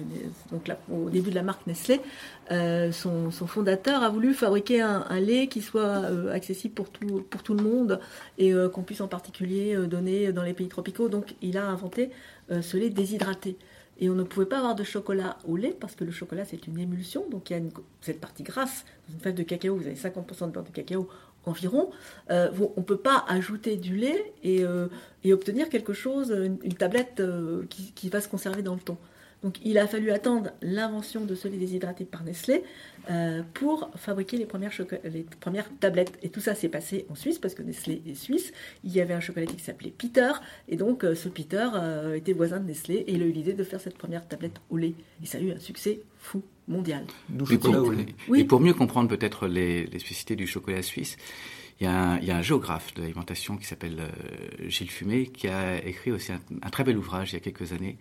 [0.51, 2.01] donc là, au début de la marque Nestlé,
[2.49, 7.53] son, son, fondateur a voulu fabriquer un, lait qui soit accessible pour tout, pour tout
[7.53, 7.99] le monde
[8.37, 11.07] et qu'on puisse en particulier donner dans les pays tropicaux.
[11.07, 12.09] Donc, il a inventé
[12.49, 13.57] ce lait déshydraté.
[14.01, 16.67] Et on ne pouvait pas avoir de chocolat au lait parce que le chocolat c'est
[16.67, 17.61] une émulsion, donc il y a
[18.01, 18.83] cette partie grasse.
[19.07, 21.07] Dans une fève de cacao, vous avez 50% de beurre de cacao
[21.45, 21.91] environ.
[22.29, 24.87] Euh, on ne peut pas ajouter du lait et, euh,
[25.25, 28.99] obtenir quelque chose, une, tablette euh, qui, qui, va se conserver dans le temps.
[29.43, 32.63] Donc il a fallu attendre l'invention de ce lait déshydraté par Nestlé
[33.09, 34.71] euh, pour fabriquer les premières,
[35.03, 36.17] les premières tablettes.
[36.21, 38.53] Et tout ça s'est passé en Suisse parce que Nestlé est suisse.
[38.83, 40.31] Il y avait un chocolatier qui s'appelait Peter
[40.67, 43.53] et donc euh, ce Peter euh, était voisin de Nestlé et il a eu l'idée
[43.53, 44.93] de faire cette première tablette au lait.
[45.23, 47.05] Et ça a eu un succès fou mondial.
[47.51, 47.93] Et pour,
[48.35, 51.17] et pour mieux comprendre peut-être les, spécificités du chocolat suisse,
[51.79, 53.99] il y, a un, il y, a un, géographe de l'alimentation qui s'appelle
[54.67, 57.97] Gilles Fumé qui a écrit aussi un, très bel ouvrage il y a quelques années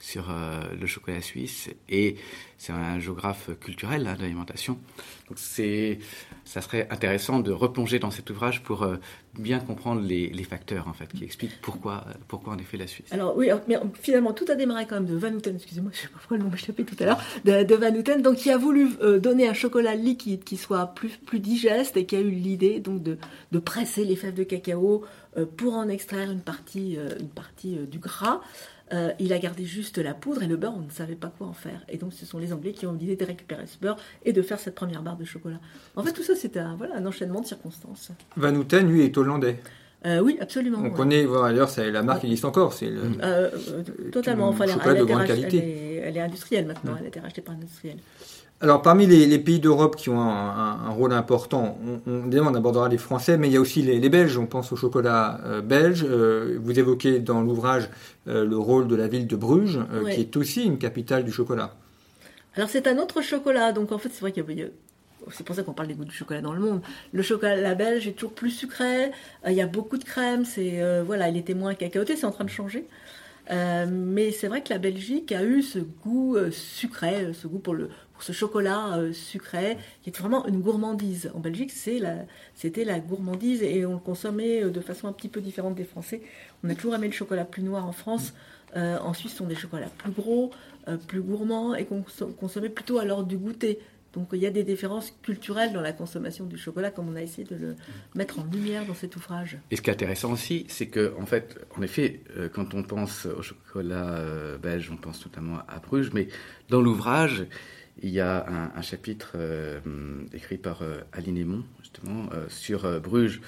[0.00, 2.16] sur euh, le chocolat suisse et
[2.56, 4.30] c'est un géographe culturel hein, de.
[4.30, 5.38] Donc
[6.44, 8.96] ça serait intéressant de replonger dans cet ouvrage pour euh,
[9.38, 13.12] bien comprendre les, facteurs en fait qui expliquent pourquoi, pourquoi en effet la Suisse.
[13.12, 13.50] Alors oui,
[14.00, 16.38] finalement tout a démarré quand même de Van Houten, excusez-moi, je ne sais pas pourquoi
[16.38, 19.46] le nom m'échappait tout à l'heure, de, Van Houten, donc qui a voulu euh, donner
[19.48, 23.18] un chocolat liquide qui soit plus, plus digeste et qui a eu l'idée de,
[23.52, 25.04] de presser les fèves de cacao
[25.56, 28.40] pour en extraire une partie, une partie du gras.
[28.92, 31.46] Euh, il a gardé juste la poudre et le beurre, on ne savait pas quoi
[31.46, 31.80] en faire.
[31.88, 34.42] Et donc, ce sont les Anglais qui ont décidé de récupérer ce beurre et de
[34.42, 35.60] faire cette première barre de chocolat.
[35.94, 38.10] En fait, tout ça, c'était un, voilà, un enchaînement de circonstances.
[38.36, 39.60] Van Houten, lui, est hollandais.
[40.06, 40.78] Euh, oui, absolument.
[40.82, 42.72] On connaît, d'ailleurs, la marque existe encore.
[42.72, 43.50] C'est euh,
[44.12, 44.48] totalement.
[44.48, 46.00] Enfin, elle, de grande qualité.
[46.02, 46.96] Elle est, industrielle maintenant.
[46.98, 47.98] Elle a été rachetée par un industriel.
[48.62, 53.38] Alors, parmi les, pays d'Europe qui ont un, rôle important, on, on, abordera les Français,
[53.38, 54.36] mais il y a aussi les, Belges.
[54.36, 56.04] On pense au chocolat euh, belge.
[56.06, 57.88] Euh, vous évoquez dans l'ouvrage
[58.30, 59.80] le rôle de la ville de Bruges,
[60.12, 61.74] qui est aussi une capitale du chocolat.
[62.56, 63.72] Alors, c'est un autre chocolat.
[63.72, 64.66] Donc, en fait, c'est vrai qu'il y a
[65.30, 66.80] c'est pour ça qu'on parle des goûts du chocolat dans le monde.
[67.12, 69.10] Le chocolat belge est toujours plus sucré.
[69.46, 70.46] il y a beaucoup de crème.
[70.46, 72.16] C'est voilà, il était moins cacaoté.
[72.16, 72.86] C'est en train de changer.
[73.50, 77.90] mais c'est vrai que la Belgique a eu ce goût sucré, ce goût pour le,
[78.22, 81.30] ce chocolat euh, sucré, qui est vraiment une gourmandise.
[81.34, 85.40] En Belgique, c'était la, gourmandise et on le consommait euh, de façon un petit peu
[85.40, 86.22] différente des Français.
[86.64, 88.34] On a toujours aimé le chocolat plus noir en France.
[88.76, 90.52] Euh, en Suisse, sont des chocolats plus gros,
[91.08, 92.04] plus gourmands et qu'on
[92.38, 93.78] consommait plutôt à l'heure du goûter.
[94.12, 97.22] Donc il y a des différences culturelles dans la consommation du chocolat, comme on a
[97.22, 97.76] essayé de le
[98.14, 99.58] mettre en lumière dans cet ouvrage.
[99.70, 103.26] Et ce qui est intéressant aussi, c'est que, en fait, en effet, quand on pense
[103.26, 104.20] au chocolat
[104.60, 106.28] belge, on pense notamment à Bruges, mais
[106.68, 107.46] dans l'ouvrage,
[108.02, 109.80] il y a un, chapitre euh,
[110.32, 113.40] écrit par euh, Aline Aymon, justement, euh, sur Bruges,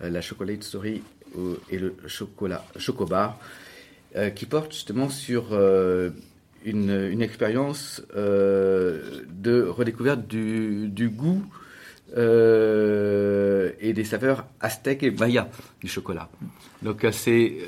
[0.00, 1.02] la chocolate story
[1.70, 3.38] et le chocolat chocobar,
[4.36, 5.52] qui porte justement sur
[6.64, 11.44] une, expérience de redécouverte du, goût
[12.16, 15.48] et des saveurs aztèques et mayas
[15.80, 16.28] du chocolat.
[16.82, 17.58] Donc c'est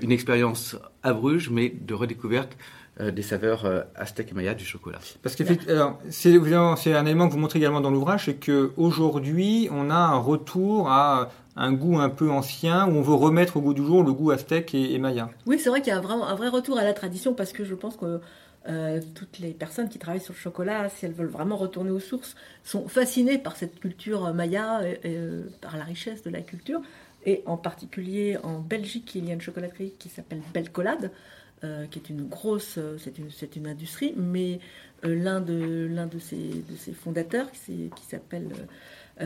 [0.00, 4.64] une expérience à Bruges, mais de redécouverte euh, des saveurs euh, aztèques et mayas du
[4.64, 4.98] chocolat.
[5.22, 5.44] Parce que
[6.10, 10.88] c'est un élément que vous montrez également dans l'ouvrage, c'est qu'aujourd'hui, on a un retour
[10.88, 14.12] à un goût un peu ancien, où on veut remettre au goût du jour le
[14.12, 15.30] goût aztèque et, maya.
[15.46, 17.64] Oui, c'est vrai qu'il y a vraiment un vrai retour à la tradition, parce que
[17.64, 18.20] je pense que
[18.68, 22.00] euh, toutes les personnes qui travaillent sur le chocolat, si elles veulent vraiment retourner aux
[22.00, 25.18] sources, sont fascinées par cette culture maya, et,
[25.60, 26.80] par la richesse de la culture.
[27.26, 31.10] Et en particulier en Belgique, il y a une chocolaterie qui s'appelle Belcolade,
[31.64, 34.60] euh, qui est une grosse, euh, c'est une, une, industrie, mais
[35.06, 38.48] euh, l'un de, l'un de, ses, de ses fondateurs, qui, s'appelle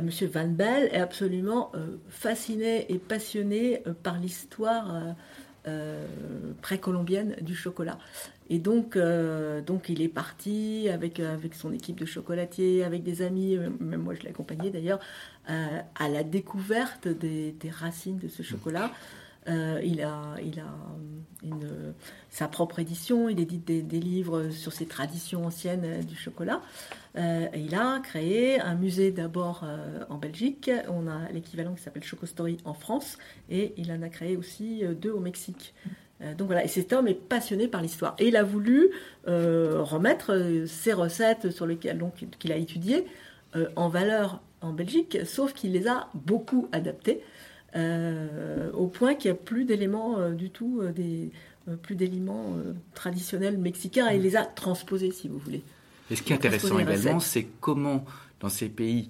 [0.00, 1.72] Monsieur Van Bell, est absolument
[2.08, 5.16] fasciné et passionné par l'histoire
[6.62, 7.98] précolombienne du chocolat.
[8.48, 8.96] Et donc,
[9.66, 14.14] donc il est parti avec, avec son équipe de chocolatiers, avec des amis, même moi
[14.14, 15.00] je l'ai accompagné d'ailleurs,
[15.46, 18.92] à la découverte des, des, racines de ce chocolat.
[19.46, 20.74] Il a, il a
[21.42, 21.94] une,
[22.28, 26.60] sa propre édition, il édite des, livres sur ces traditions anciennes du chocolat.
[27.16, 29.64] il a créé un musée d'abord
[30.08, 34.36] en Belgique, on a l'équivalent qui s'appelle Chocostory en France, et il en a créé
[34.36, 35.74] aussi deux au Mexique.
[36.22, 38.14] Euh, donc voilà, et cet homme est passionné par l'histoire.
[38.18, 38.90] Et il a voulu
[39.28, 42.02] euh, remettre euh, ses recettes sur lesquelles
[42.38, 43.06] qu'il a étudiées
[43.74, 47.20] en valeur en Belgique, sauf qu'il les a beaucoup adaptées,
[47.74, 51.30] au point qu'il n'y a plus d'éléments du tout, des,
[51.82, 52.56] plus d'éléments
[52.94, 55.62] traditionnels mexicains, et il les a transposés, si vous voulez.
[56.10, 58.04] Et ce qui est intéressant également, c'est comment
[58.40, 59.08] dans ces pays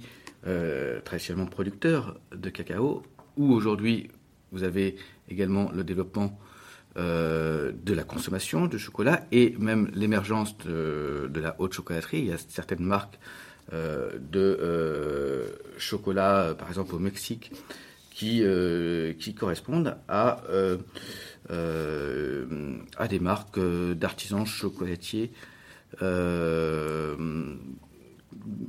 [1.05, 3.03] traditionnellement producteurs de cacao,
[3.37, 4.11] où aujourd'hui
[4.53, 4.96] vous avez
[5.29, 6.38] également le développement
[6.96, 12.18] euh, de la consommation de chocolat et même l'émergence de, la haute chocolaterie.
[12.18, 13.20] Il y a certaines marques
[13.73, 15.46] euh, de euh,
[15.79, 17.53] chocolat, par exemple au Mexique,
[18.20, 18.42] qui,
[19.18, 20.42] qui correspondent à,
[21.48, 23.61] à des marques
[23.94, 25.33] d'artisans chocolatiers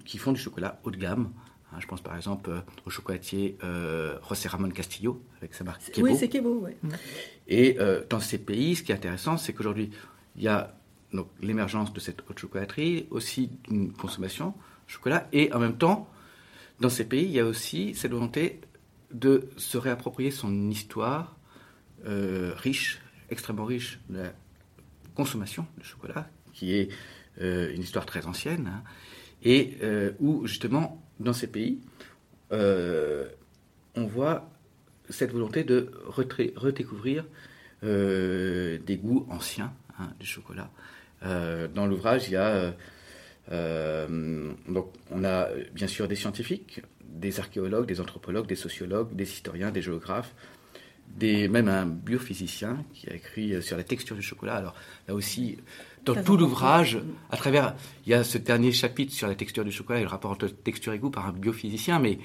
[0.06, 1.32] qui font du chocolat haut de gamme.
[1.72, 5.90] Hein, je pense par exemple euh, au chocolatier euh, José Ramon Castillo avec sa marque
[5.92, 6.06] Kebo.
[6.06, 6.74] Oui, c'est Kebo, oui.
[7.48, 9.90] Et euh, dans ces pays, ce qui est intéressant, c'est qu'aujourd'hui,
[10.36, 10.76] il y a
[11.42, 14.54] l'émergence de cette haute chocolaterie, aussi d'une consommation
[14.88, 16.10] de chocolat, et en même temps,
[16.80, 18.60] dans ces pays, il y a aussi cette volonté
[19.13, 21.38] de se réapproprier son histoire
[22.04, 24.34] riche, extrêmement riche de la
[25.13, 26.89] consommation de chocolat, qui est
[27.39, 28.84] une histoire très ancienne, hein,
[29.43, 29.78] et
[30.19, 31.80] où justement dans ces pays,
[32.52, 33.28] euh,
[33.95, 34.50] on voit
[35.10, 37.26] cette volonté de redécouvrir
[37.84, 40.69] euh, des goûts anciens hein, du chocolat.
[41.24, 42.74] Euh, dans l'ouvrage, il y a
[43.50, 46.82] donc on a bien sûr des scientifiques,
[47.13, 50.34] des archéologues, des anthropologues, des sociologues, des historiens, des géographes,
[51.08, 54.56] des, même un biophysicien qui a écrit sur la texture du chocolat.
[54.56, 54.76] Alors
[55.08, 55.58] là aussi,
[56.06, 59.71] dans tout l'ouvrage, à travers, il y a ce dernier chapitre sur la texture du
[59.71, 62.17] chocolat et le rapport entre texture et goût par un biophysicien, mais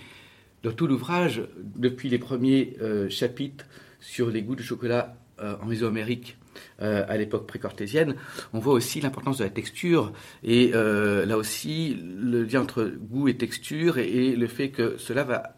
[0.62, 1.42] dans tout l'ouvrage,
[1.76, 3.66] depuis les premiers euh, chapitres
[4.00, 6.38] sur les goûts du chocolat euh, en Mésoamérique,
[6.82, 8.14] euh, à l'époque précortésienne,
[8.52, 13.36] on voit aussi l'importance de la texture et là aussi le lien entre goût et
[13.36, 15.56] texture et, le fait que cela va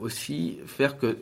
[0.00, 1.16] aussi faire que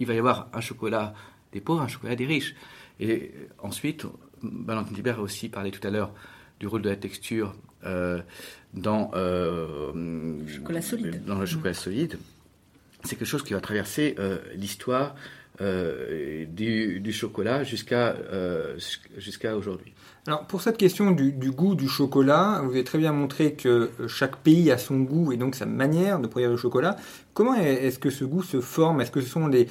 [0.00, 1.14] il va y avoir un chocolat
[1.52, 2.54] des pauvres, un chocolat des riches.
[2.98, 4.06] Et ensuite,
[4.42, 6.12] Valentin Thibert a aussi parlé tout à l'heure
[6.58, 7.54] du rôle de la texture
[7.84, 8.20] euh,
[8.74, 11.24] dans, euh, chocolat solide.
[11.24, 12.18] dans le chocolat solide.
[13.04, 15.14] C'est quelque chose qui va traverser euh, l'histoire
[15.60, 18.16] euh, du, chocolat jusqu'à
[19.16, 19.94] jusqu'à aujourd'hui.
[20.26, 24.36] Alors pour cette question du, goût du chocolat, vous avez très bien montré que chaque
[24.36, 26.96] pays a son goût et donc sa manière de produire le chocolat.
[27.32, 29.00] Comment est-ce que ce goût se forme?
[29.00, 29.66] Est-ce que ce sont les,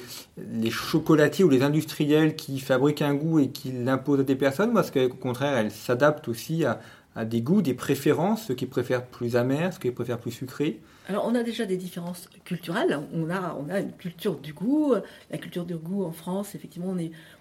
[0.70, 4.76] chocolatiers ou les industriels qui fabriquent un goût et qui l'imposent à des personnes?
[4.76, 6.80] Est-ce qu'au contraire elles s'adaptent aussi à,
[7.14, 10.80] à des goûts, des préférences, ceux qui préfèrent plus amer, ceux qui préfèrent plus sucré
[11.10, 14.94] Alors on a déjà des différences culturelles, on a, on a une culture du goût,
[15.32, 16.94] la culture du goût en France, effectivement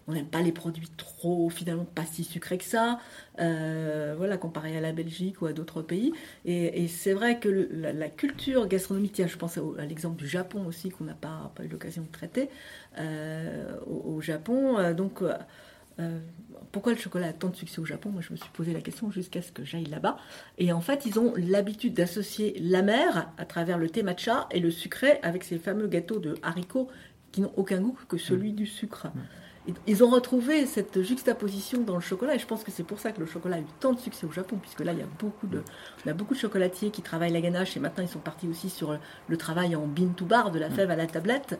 [0.07, 2.99] on n'aime pas les produits trop, finalement pas si sucrés que ça,
[3.39, 6.13] euh, voilà, comparé à la Belgique ou à d'autres pays.
[6.45, 11.03] Et, c'est vrai que la, culture gastronomique, je pense à, l'exemple du Japon aussi qu'on
[11.03, 12.49] n'a pas, eu l'occasion de traiter,
[12.97, 15.21] euh, au, Japon, euh, donc
[16.71, 18.09] pourquoi le chocolat a tant de succès au Japon?
[18.09, 20.17] Moi, je me suis posé la question jusqu'à ce que j'aille là-bas.
[20.57, 24.71] Et en fait, ils ont l'habitude d'associer l'amer à travers le thé matcha et le
[24.71, 26.87] sucré avec ces fameux gâteaux de haricots
[27.31, 29.07] qui n'ont aucun goût que celui du sucre.
[29.85, 33.11] Ils ont retrouvé cette juxtaposition dans le chocolat et je pense que c'est pour ça
[33.11, 35.07] que le chocolat a eu tant de succès au Japon, puisque là, il y a
[35.19, 35.61] beaucoup de,
[36.07, 38.97] a beaucoup de chocolatiers qui travaillent la ganache et maintenant ils sont partis aussi sur
[39.27, 41.59] le travail en bean to bar, de la fève à la tablette.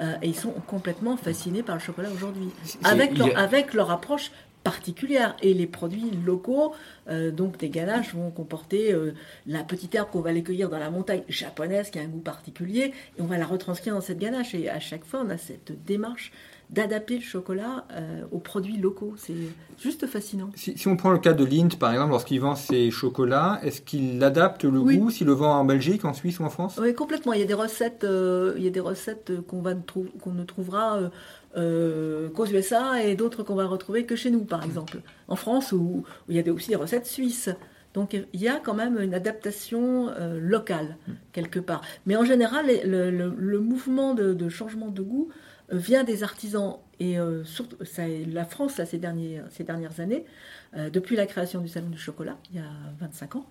[0.00, 2.48] Euh, et ils sont complètement fascinés par le chocolat aujourd'hui,
[2.84, 4.30] avec leur, avec leur approche
[4.62, 5.36] particulière.
[5.42, 6.72] Et les produits locaux,
[7.08, 9.12] euh, donc des ganaches, vont comporter euh,
[9.46, 12.20] la petite herbe qu'on va aller cueillir dans la montagne japonaise qui a un goût
[12.20, 14.54] particulier, et on va la retranscrire dans cette ganache.
[14.54, 16.32] Et à chaque fois, on a cette démarche
[16.68, 19.14] d'adapter le chocolat euh, aux produits locaux.
[19.16, 19.34] C'est
[19.76, 20.50] juste fascinant.
[20.54, 24.22] Si, on prend le cas de Lindt, par exemple, lorsqu'il vend ses chocolats, est-ce qu'il
[24.22, 26.78] adapte le goût s'il le vend en Belgique, en Suisse ou en France?
[26.80, 27.32] Oui, complètement.
[27.32, 28.06] Il y a des recettes,
[28.56, 31.10] il y a des recettes qu'on va qu'on ne trouvera
[31.56, 35.00] euh, euh qu'aux USA et d'autres qu'on va retrouver que chez nous, par exemple.
[35.28, 37.50] En France, où, il y a aussi des recettes suisses.
[37.92, 40.96] Donc il y a quand même une adaptation locale,
[41.32, 41.82] quelque part.
[42.06, 45.28] Mais en général, le, mouvement de, changement de goût
[45.70, 50.24] vient des artisans et surtout ça, la France là, ces, derniers, ces dernières années,
[50.92, 52.70] depuis la création du Salon du chocolat, il y a
[53.00, 53.46] 25 ans,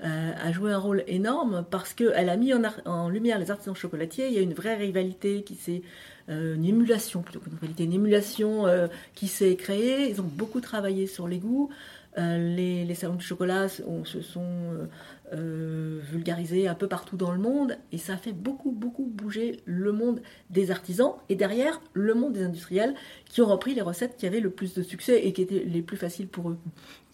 [0.00, 4.26] a joué un rôle énorme parce qu'elle a mis en, lumière les artisans chocolatiers.
[4.28, 5.82] Il y a une vraie rivalité qui s'est
[6.30, 10.08] euh, une émulation plutôt qu'une rivalité, une émulation euh, qui s'est créée.
[10.08, 11.68] Ils ont beaucoup travaillé sur les goûts.
[12.16, 14.88] Euh, les, salons de chocolat se sont
[15.32, 19.90] vulgarisés un peu partout dans le monde et ça a fait beaucoup, beaucoup bouger le
[19.90, 22.94] monde des artisans et derrière le monde des industriels
[23.28, 25.82] qui ont repris les recettes qui avaient le plus de succès et qui étaient les
[25.82, 26.58] plus faciles pour eux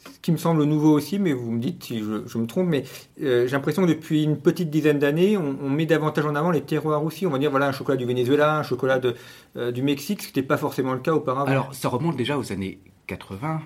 [0.05, 2.85] ce qui me semble nouveau aussi, mais vous me dites si je, me trompe, mais
[3.23, 6.63] euh, j'ai l'impression que depuis une petite dizaine d'années, on, met davantage en avant les
[6.63, 7.27] terroirs aussi.
[7.27, 9.15] On va dire, voilà, un chocolat du Venezuela, un chocolat de,
[9.57, 11.51] euh, du Mexique, ce qui n'était pas forcément le cas auparavant.
[11.51, 13.61] Alors, ça remonte déjà aux années 80,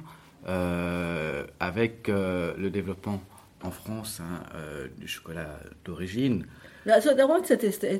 [0.48, 3.20] euh, avec le développement
[3.62, 4.42] en France hein,
[4.98, 6.44] du chocolat d'origine.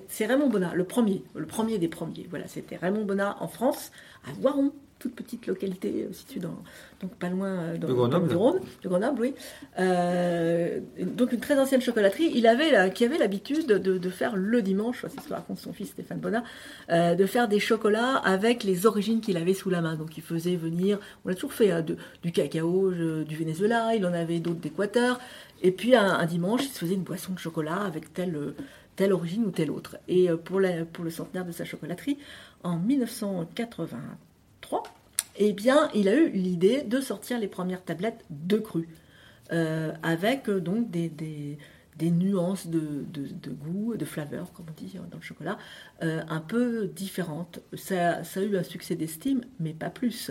[0.08, 2.26] C'est Raymond Bonnat, le premier, le premier des premiers.
[2.28, 3.90] Voilà, c'était Raymond Bonnat en France,
[4.28, 4.72] à Voiron,
[5.04, 6.56] toute petite localité euh, située dans,
[7.02, 8.30] donc pas loin euh, dans, de Grenoble.
[8.30, 9.34] le Rhône, de Grenoble, oui.
[9.78, 12.32] Euh, donc une très ancienne chocolaterie.
[12.34, 15.90] Il avait qui avait l'habitude de, faire le dimanche, c'est ce que raconte son fils
[15.90, 16.42] Stéphane Bonnat,
[16.88, 19.94] de faire des chocolats avec les origines qu'il avait sous la main.
[19.94, 21.84] Donc il faisait venir, on l'a toujours fait, hein,
[22.22, 25.20] du cacao du Venezuela, il en avait d'autres d'Équateur.
[25.62, 28.54] Et puis un, dimanche, il se faisait une boisson de chocolat avec telle
[28.96, 29.96] telle origine ou telle autre.
[30.06, 30.60] Et pour,
[30.92, 32.16] pour le centenaire de sa chocolaterie,
[32.62, 33.98] en 1980,
[35.36, 38.88] eh bien, il a eu l'idée de sortir les premières tablettes de cru,
[39.52, 44.96] euh, avec euh, donc des, des, nuances de, de, goût, de flaveur, comme on dit
[45.10, 45.58] dans le chocolat,
[46.02, 47.60] euh, un peu différentes.
[47.74, 50.30] Ça, ça, a eu un succès d'estime, mais pas plus.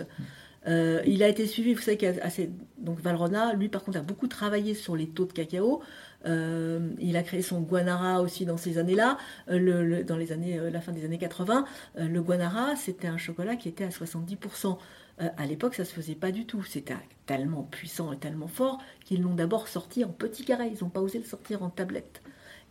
[0.66, 4.74] il a été suivi, vous savez qu'il donc Valrona, lui par contre a beaucoup travaillé
[4.74, 5.82] sur les taux de cacao.
[6.24, 9.18] Il a créé son Guanara aussi dans ces années-là,
[9.48, 11.64] dans les années, la fin des années 80.
[11.96, 14.78] le Guanara, c'était un chocolat qui était à 70%.
[15.20, 16.62] Euh, à l'époque, ça se faisait pas du tout.
[16.64, 16.94] C'était
[17.26, 20.70] tellement puissant et tellement fort qu'ils l'ont d'abord sorti en petit carré.
[20.72, 22.22] Ils n'ont pas osé le sortir en tablette.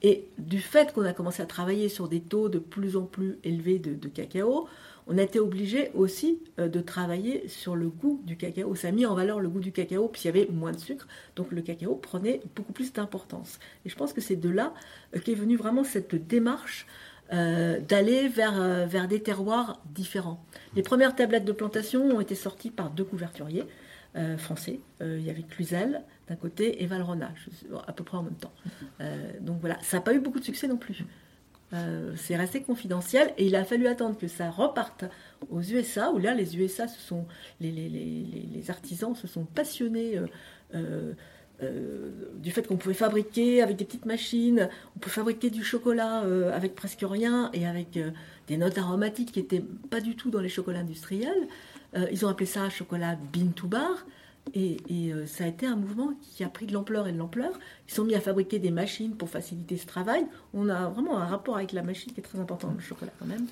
[0.01, 3.39] Et du fait qu'on a commencé à travailler sur des taux de plus en plus
[3.45, 4.67] élevés de, cacao,
[5.07, 8.75] on a été obligé aussi euh, de travailler sur le goût du cacao.
[8.75, 10.79] Ça a mis en valeur le goût du cacao, puis il y avait moins de
[10.79, 13.59] sucre, donc le cacao prenait beaucoup plus d'importance.
[13.85, 14.73] Et je pense que c'est de là
[15.15, 16.87] euh, qu'est venue vraiment cette démarche
[17.31, 20.43] euh, d'aller vers, vers des terroirs différents.
[20.75, 23.65] Les premières tablettes de plantation ont été sorties par deux couverturiers
[24.37, 24.79] français.
[25.01, 27.31] il y avait Cluzel d'un côté et Valrona,
[27.87, 28.53] à peu près en même temps.
[29.41, 31.03] donc voilà, ça n'a pas eu beaucoup de succès non plus.
[32.15, 35.05] C'est resté confidentiel et il a fallu attendre que ça reparte
[35.49, 37.25] aux USA, où là les USA, se sont,
[37.59, 40.19] les, artisans se sont passionnés
[41.63, 46.23] euh, du fait qu'on pouvait fabriquer avec des petites machines, on peut fabriquer du chocolat
[46.23, 48.09] euh, avec presque rien et avec euh,
[48.47, 51.47] des notes aromatiques qui n'étaient pas du tout dans les chocolats industriels.
[52.11, 54.05] ils ont appelé ça chocolat bean to bar.
[54.55, 54.77] Et,
[55.25, 57.51] ça a été un mouvement qui a pris de l'ampleur et de l'ampleur.
[57.87, 60.25] Ils sont mis à fabriquer des machines pour faciliter ce travail.
[60.53, 63.11] On a vraiment un rapport avec la machine qui est très important dans le chocolat
[63.19, 63.47] quand même.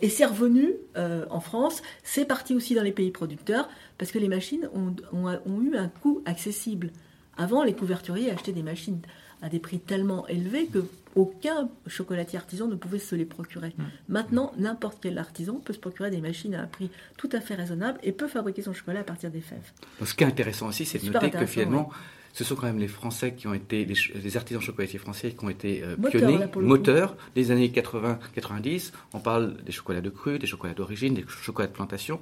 [0.00, 1.82] Et c'est revenu en France.
[2.02, 3.68] C'est parti aussi dans les pays producteurs
[3.98, 6.90] parce que les machines ont eu un coût accessible.
[7.36, 9.00] Avant, les couverturiers achetaient des machines
[9.42, 10.84] à des prix tellement élevés que
[11.14, 13.74] aucun chocolatier artisan ne pouvait se les procurer.
[13.76, 13.82] Mm.
[14.08, 17.54] Maintenant, n'importe quel artisan peut se procurer des machines à un prix tout à fait
[17.54, 19.72] raisonnable et peut fabriquer son chocolat à partir des fèves.
[20.04, 21.90] Ce qui est intéressant aussi, c'est de noter que finalement,
[22.32, 25.50] ce sont quand même les Français qui ont été, les, artisans chocolatiers français qui ont
[25.50, 28.92] été euh, pionniers, moteurs des années 80-90.
[29.12, 32.20] On parle des chocolats de cru, des chocolats d'origine, des chocolats de plantation.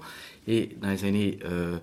[0.49, 1.39] Et dans les années...
[1.45, 1.79] Euh,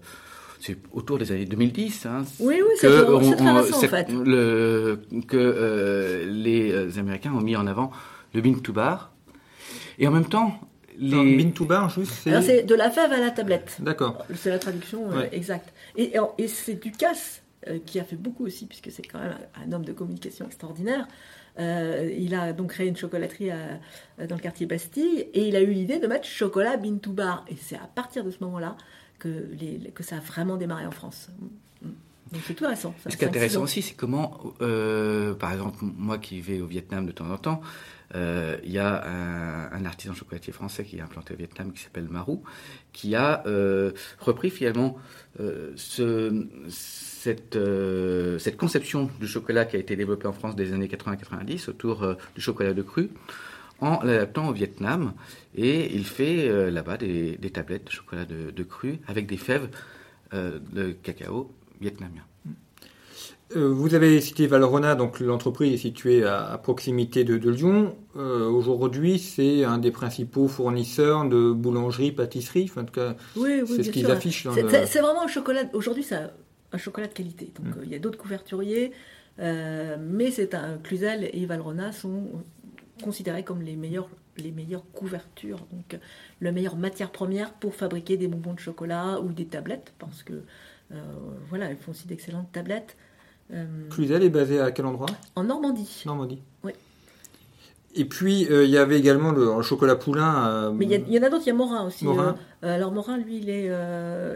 [0.60, 2.06] c'est autour des années 2010.
[2.06, 4.10] Hein, oui, oui, c'est très récent, en fait.
[4.10, 7.92] Le, que euh, les euh, Américains ont mis en avant
[8.34, 9.14] le bean to bar.
[10.00, 10.60] Et en même temps,
[10.98, 11.38] les...
[11.38, 12.64] bean to bar, juste, c'est...
[12.64, 13.78] de la fève à la tablette.
[13.80, 14.26] D'accord.
[14.36, 15.74] C'est la traduction euh, exacte.
[15.96, 17.44] Et, et c'est Ducasse
[17.86, 21.06] qui a fait beaucoup aussi, puisque c'est quand même un, homme de communication extraordinaire.
[21.58, 23.50] il a donc créé une chocolaterie
[24.18, 27.44] dans le quartier Bastille et il a eu l'idée de mettre chocolat bean to bar.
[27.50, 28.78] Et c'est à partir de ce moment-là
[29.20, 31.30] que, les, que ça a vraiment démarré en France.
[32.32, 32.94] Donc c'est tout récent.
[33.08, 37.06] Ce qui est intéressant aussi, c'est comment, euh, par exemple, moi qui vais au Vietnam
[37.06, 37.62] de temps en temps,
[38.16, 39.06] euh, il y a
[39.72, 42.44] un, artisan chocolatier français qui est implanté au Vietnam qui s'appelle Marou,
[42.92, 44.98] qui a euh, repris finalement
[45.40, 47.58] ce, cette,
[48.40, 52.42] cette conception du chocolat qui a été développée en France des années 80-90 autour du
[52.42, 53.10] chocolat de cru
[53.82, 55.14] en l'adaptant au Vietnam.
[55.56, 59.70] Et il fait euh, là-bas des, tablettes de chocolat de, cru avec des fèves
[60.34, 62.24] euh, de cacao vietnamien.
[63.56, 67.96] Euh, vous avez cité Valrhona, donc l'entreprise est située à, proximité de, Lyon.
[68.18, 72.68] Euh, aujourd'hui, c'est un des principaux fournisseurs de boulangerie, pâtisserie.
[72.70, 74.48] Enfin, en tout cas, oui, oui, c'est ce qu'ils affichent.
[74.86, 75.64] C'est vraiment un chocolat.
[75.74, 76.18] Aujourd'hui, c'est
[76.74, 77.54] un chocolat de qualité.
[77.56, 77.82] Donc, mm.
[77.86, 78.92] il y a d'autres couverturiers,
[79.40, 82.44] mais c'est un Cluzel et Valrhona sont
[83.04, 86.00] considérés comme les meilleurs les meilleures couvertures, donc
[86.42, 90.44] la meilleure matière première pour fabriquer des bonbons de chocolat ou des tablettes, parce que
[91.50, 92.96] voilà, elles font aussi d'excellentes tablettes.
[93.54, 95.08] Euh, Cluzel est basé à quel endroit?
[95.36, 96.04] En Normandie.
[96.06, 96.42] Normandie.
[96.64, 96.72] Oui.
[97.96, 100.48] Et puis, euh, il y avait également le, chocolat poulain.
[100.48, 102.06] Euh, Mais il y, en a d'autres, il y a Morin aussi.
[102.62, 103.72] alors, Morin, lui, il est,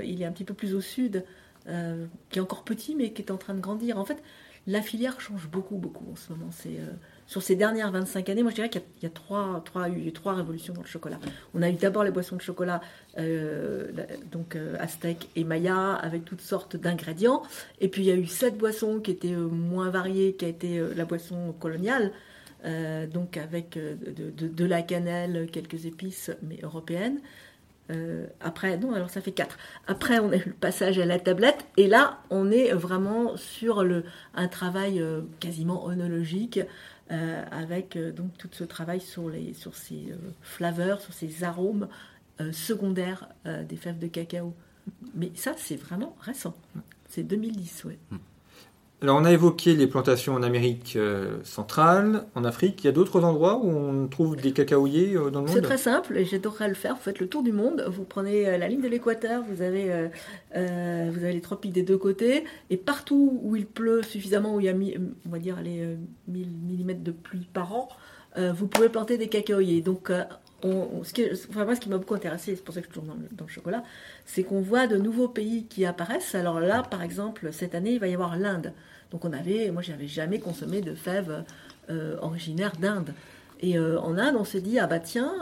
[0.05, 1.25] il est un petit peu plus au sud,
[1.65, 3.97] qui est encore petit, mais qui est en train de grandir.
[3.97, 4.21] En fait,
[4.67, 6.49] la filière change beaucoup, beaucoup en ce moment.
[6.51, 6.79] C'est
[7.31, 9.09] sur ces dernières 25 années, moi je dirais qu'il y, a,
[9.89, 11.17] eu trois révolutions dans le chocolat.
[11.53, 12.81] On a eu d'abord les boissons de chocolat,
[13.17, 13.87] euh,
[14.31, 17.43] donc euh, Aztec et Maya, avec toutes sortes d'ingrédients.
[17.79, 20.49] Et puis il y a eu cette boisson qui était euh, moins variée, qui a
[20.49, 22.11] été la boisson coloniale,
[23.11, 27.19] donc avec de, la cannelle, quelques épices, mais européennes.
[28.39, 29.57] après, non, alors ça fait quatre.
[29.87, 33.83] Après, on a eu le passage à la tablette, et là, on est vraiment sur
[33.83, 34.03] le,
[34.35, 35.03] un travail
[35.39, 36.59] quasiment onologique
[37.11, 41.43] euh, avec euh, donc tout ce travail sur, les, sur ces euh, flaveurs, sur ces
[41.43, 41.87] arômes
[42.51, 44.55] secondaires des fèves de cacao.
[45.13, 46.55] Mais ça, c'est vraiment récent.
[47.07, 47.99] C'est 2010, oui.
[48.09, 48.17] Hmm.
[49.03, 52.83] Alors on a évoqué les plantations en Amérique euh, centrale, en Afrique.
[52.83, 55.63] Il y a d'autres endroits où on trouve des cacaoyers euh, dans le monde C'est
[55.63, 56.93] très simple et j'adorerais le faire.
[56.93, 60.09] Vous faites le tour du monde, vous prenez euh, la ligne de l'équateur, vous, avez,
[60.53, 64.67] vous avez les tropiques des deux côtés et partout où il pleut suffisamment, où il
[64.67, 64.73] y a
[65.25, 65.97] on va dire les
[66.27, 67.89] 1000 mm de pluie par an,
[68.37, 69.81] vous pouvez planter des cacaoyers.
[69.81, 70.11] Donc
[70.63, 73.51] ce, qui, ce qui m'a beaucoup intéressé, c'est pour ça que je toujours dans le
[73.51, 73.83] chocolat,
[74.25, 76.35] c'est qu'on voit de nouveaux pays qui apparaissent.
[76.35, 78.73] Alors là, par exemple, cette année, il va y avoir l'Inde.
[79.11, 81.43] Donc on avait, moi jamais consommé de fèves
[81.89, 83.13] euh, originaires d'Inde.
[83.59, 85.33] Et euh, en Inde, on s'est dit, ah bah tiens,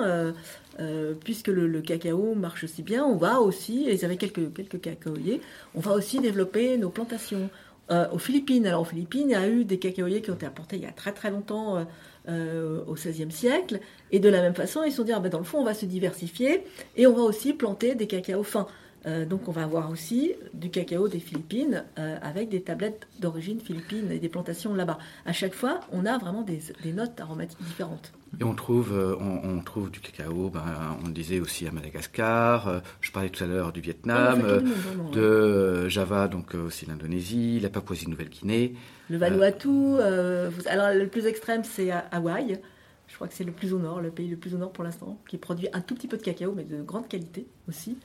[0.80, 4.82] euh, puisque le, cacao marche si bien, on va aussi, et ils avaient quelques, quelques
[4.82, 5.42] cacaoyers,
[5.76, 7.50] on va aussi développer nos plantations.
[7.90, 10.76] aux Philippines, alors aux Philippines, il y a eu des cacaoyers qui ont été apportés
[10.76, 11.86] il y a très très longtemps
[12.28, 13.80] au XVIe siècle,
[14.12, 15.64] et de la même façon, ils se sont dit, ah bah dans le fond, on
[15.64, 16.64] va se diversifier,
[16.96, 18.68] et on va aussi planter des cacaos fins.
[19.06, 23.60] Euh, donc on va avoir aussi du cacao des Philippines euh, avec des tablettes d'origine
[23.60, 24.98] philippine et des plantations là-bas.
[25.26, 26.60] À chaque fois, on a vraiment des,
[26.92, 28.12] notes aromatiques différentes.
[28.40, 30.64] Et on trouve, euh, on, trouve du cacao, ben,
[31.04, 34.42] on le disait aussi à Madagascar, je parlais tout à l'heure du Vietnam,
[35.14, 38.76] de Java, donc aussi l'Indonésie, la Papouasie-Nouvelle-Guinée.
[39.10, 40.00] Le Vanuatu,
[40.68, 42.60] alors le plus extrême c'est Hawaï.
[43.08, 44.84] Je crois que c'est le plus au nord, le pays le plus au nord pour
[44.84, 47.98] l'instant, qui produit un tout petit peu de cacao, mais de grande qualité aussi.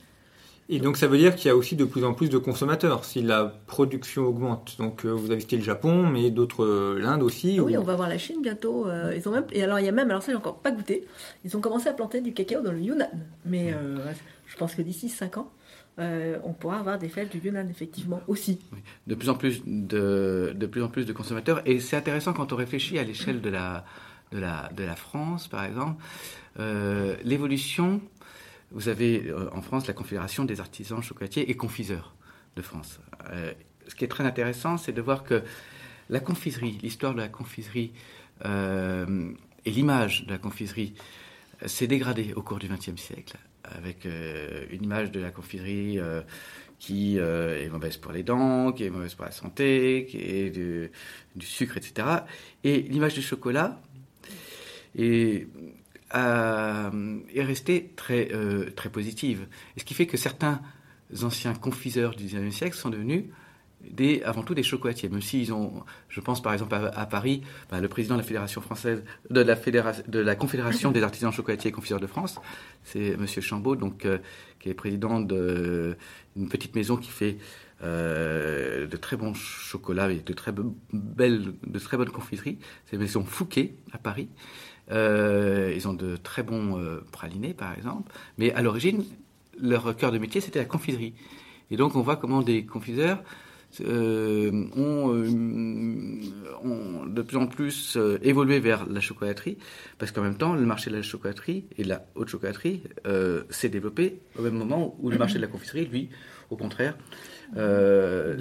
[0.67, 3.05] Et donc ça veut dire qu'il y a aussi de plus en plus de consommateurs
[3.05, 4.77] si la production augmente.
[4.79, 7.59] Donc euh, vous avez cité le Japon, mais d'autres, euh, l'Inde aussi.
[7.59, 8.87] Oui, on va voir la Chine bientôt.
[8.87, 10.71] Euh, ils ont même, et alors il y a même, alors ça j'ai encore pas
[10.71, 11.05] goûté,
[11.43, 13.09] ils ont commencé à planter du cacao dans le Yunnan.
[13.45, 13.75] Mais
[14.47, 15.51] je pense que d'ici 5 ans,
[15.99, 18.59] on pourra avoir des fèves du Yunnan effectivement aussi.
[19.05, 21.61] De plus en plus de, de plus en plus de consommateurs.
[21.65, 23.85] Et c'est intéressant quand on réfléchit à l'échelle de la,
[24.31, 26.01] de la, de la France, par exemple,
[27.23, 28.01] l'évolution
[28.75, 32.13] vous avez euh, en France la Confédération des artisans chocolatiers et confiseurs
[32.55, 32.99] de France.
[33.31, 33.53] Euh,
[33.87, 35.41] ce qui est très intéressant, c'est de voir que
[36.09, 37.93] la confiserie, l'histoire de la confiserie
[38.43, 39.31] euh,
[39.63, 40.93] et l'image de la confiserie
[41.65, 45.99] s'est dégradée au cours du XXe siècle, avec une image de la confiserie
[46.77, 50.91] qui est mauvaise pour les dents, qui est mauvaise pour la santé, qui est du,
[51.35, 52.07] du sucre, etc.
[52.65, 53.79] Et l'image du chocolat
[56.15, 59.47] est est restée très, euh, très positive.
[59.75, 60.61] Et ce qui fait que certains
[61.21, 63.25] anciens confiseurs du XIXe siècle sont devenus
[64.23, 67.87] avant tout des chocolatiers, même s'ils ont, je pense par exemple à, Paris, bah, le
[67.87, 72.39] président de la fédération française, de la, confédération des artisans chocolatiers et confiseurs de France,
[72.83, 74.17] c'est Monsieur Chambaud, donc euh,
[74.59, 77.37] qui est président d'une petite maison qui fait
[77.83, 80.53] euh, de très bons chocolats et de très
[80.93, 82.57] belles, de très bonnes confiseries.
[82.85, 84.29] C'est la maison Fouquet à Paris.
[84.91, 88.11] Euh, ils ont de très bons euh, pralinés, par exemple.
[88.37, 89.03] Mais à l'origine,
[89.59, 91.13] leur cœur de métier, c'était la confiserie.
[91.71, 93.23] Et donc, on voit comment des confiseurs
[93.81, 95.09] euh, ont,
[96.63, 99.57] ont, de plus en plus évolué vers la chocolaterie,
[99.97, 102.83] parce qu'en même temps, le marché de la chocolaterie et de la haute chocolaterie
[103.49, 106.09] s'est développé au même moment où le marché de la confiserie, lui,
[106.51, 106.95] au contraire,
[107.57, 108.35] euh,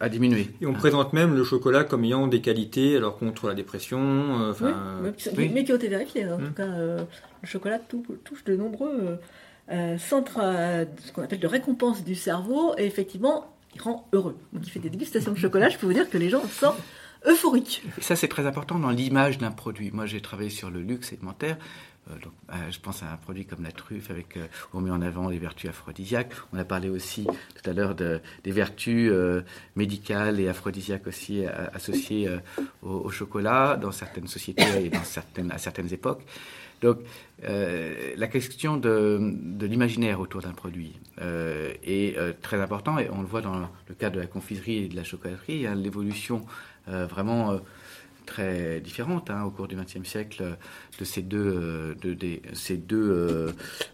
[0.00, 0.48] a diminué.
[0.60, 4.52] Et on présente même le chocolat comme ayant des qualités alors contre la dépression.
[4.60, 6.26] Euh, mais qui ont été vérifiées.
[6.26, 6.48] En hum.
[6.48, 7.02] tout cas, euh,
[7.42, 9.18] le chocolat touche de nombreux
[9.98, 10.40] centres,
[11.04, 12.74] ce qu'on appelle de récompense du cerveau.
[12.78, 14.36] Et effectivement, il rend heureux.
[14.52, 16.82] Donc il fait des dégustations de chocolat, je peux vous dire que les gens sortent
[17.26, 17.82] euphoriques.
[17.98, 19.90] Et ça, c'est très important dans l'image d'un produit.
[19.92, 21.56] Moi, j'ai travaillé sur le luxe alimentaire.
[22.10, 22.14] Euh,
[22.50, 25.28] euh, je pense à un produit comme la truffe, avec euh, on met en avant
[25.28, 26.32] les vertus aphrodisiaques.
[26.52, 29.12] On a parlé aussi tout à l'heure de, des vertus
[29.76, 32.28] médicales et aphrodisiaques aussi associées
[32.82, 36.22] au, chocolat dans certaines sociétés et dans certaines, à certaines époques.
[36.80, 36.98] Donc,
[37.42, 43.42] la question de, de l'imaginaire autour d'un produit est très important et on le voit
[43.42, 46.44] dans le cas de la confiserie et de la chocolaterie, l'évolution
[46.86, 47.60] vraiment
[48.26, 50.56] très différente hein, au cours du XXe siècle
[50.98, 52.16] de ces deux, euh, de,
[52.54, 53.52] ces deux, euh,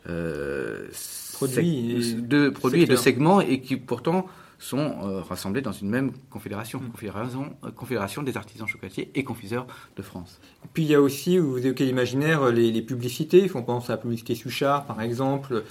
[0.08, 0.88] euh,
[1.34, 4.26] Produits sec- et deux produits et deux segments et qui pourtant
[4.60, 6.88] sont euh, rassemblés dans une même confédération, Mm.
[6.90, 10.40] confédération, euh, confédération des artisans chocolatiers et confiseurs de France.
[10.74, 13.48] Puis il y a aussi, vous évoquez l'imaginaire, les, les publicités.
[13.54, 15.62] On pense à la publicité Suchard, par exemple.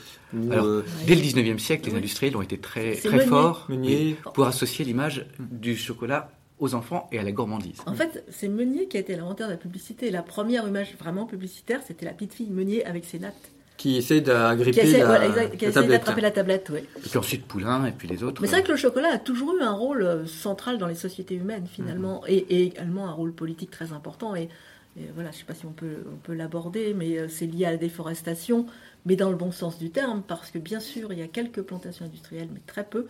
[0.51, 1.97] Alors, euh, Dès le 19e siècle, les Oui.
[1.97, 3.25] industriels ont été très, très Meunier.
[3.27, 4.15] forts Meunier.
[4.23, 7.77] oui, pour associer l'image du chocolat aux enfants et à la gourmandise.
[7.85, 10.09] En fait, c'est Meunier qui a été l'inventeur de la publicité.
[10.11, 13.51] La première image vraiment publicitaire, c'était la petite fille Meunier avec ses nattes.
[13.77, 15.91] qui essaie d'agripper la, voilà, qui la essaie tablette.
[15.91, 16.79] d'attraper la tablette, oui.
[16.79, 18.41] Et puis ensuite Poulain et puis les autres.
[18.41, 20.95] Mais c'est vrai que le chocolat a toujours eu un rôle euh, central dans les
[20.95, 24.35] sociétés humaines, finalement, et, et également un rôle politique très important.
[24.35, 24.49] Et,
[24.99, 27.45] et voilà, je ne sais pas si on peut, on peut l'aborder, mais euh, c'est
[27.45, 28.65] lié à la déforestation,
[29.07, 31.61] mais dans le bon sens du terme, parce que bien sûr, il y a quelques
[31.61, 33.07] plantations industrielles, mais très peu,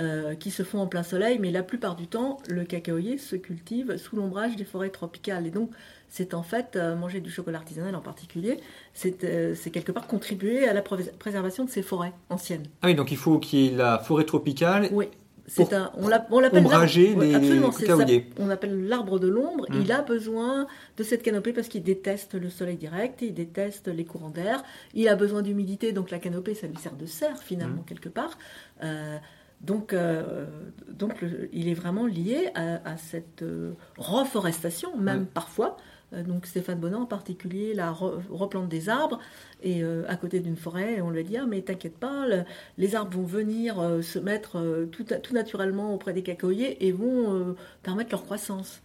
[0.00, 3.36] euh, qui se font en plein soleil, mais la plupart du temps, le cacaoyer se
[3.36, 5.46] cultive sous l'ombrage des forêts tropicales.
[5.46, 5.70] Et donc,
[6.08, 8.58] c'est en fait, euh, manger du chocolat artisanal en particulier,
[8.92, 12.66] c'est euh, c'est quelque part contribuer à la pré- préservation de ces forêts anciennes.
[12.82, 14.88] Ah oui, donc il faut qu'il y ait la forêt tropicale.
[14.92, 15.06] Oui.
[15.48, 17.96] C'est un, on l'a- on l'appelle ombrager l'arbre- ouais, les absolument, c'est ça.
[17.96, 18.30] cacaoyers.
[18.38, 19.66] On appelle l'arbre de l'ombre.
[19.70, 19.80] Mm.
[19.82, 20.66] Il a besoin
[20.96, 24.64] de cette canopée parce qu'il déteste le soleil direct, il déteste les courants d'air.
[24.94, 27.86] Il a besoin d'humidité, donc la canopée, ça lui sert de serre finalement Mm.
[27.86, 28.36] quelque part.
[28.82, 29.18] Euh,
[29.60, 30.46] donc, euh,
[30.90, 35.76] donc le- il est vraiment lié à, à cette euh, reforestation, même parfois.
[36.12, 39.18] Euh, donc Stéphane Bonan en particulier, la re- replante des arbres
[39.62, 42.44] et euh, à côté d'une forêt, on lui dit ah mais t'inquiète pas, le-
[42.78, 48.10] les arbres vont venir euh, se mettre tout, naturellement auprès des cacaoyers et vont permettre
[48.12, 48.80] leur croissance.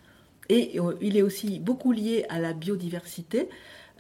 [0.50, 3.48] Et il est aussi beaucoup lié à la biodiversité.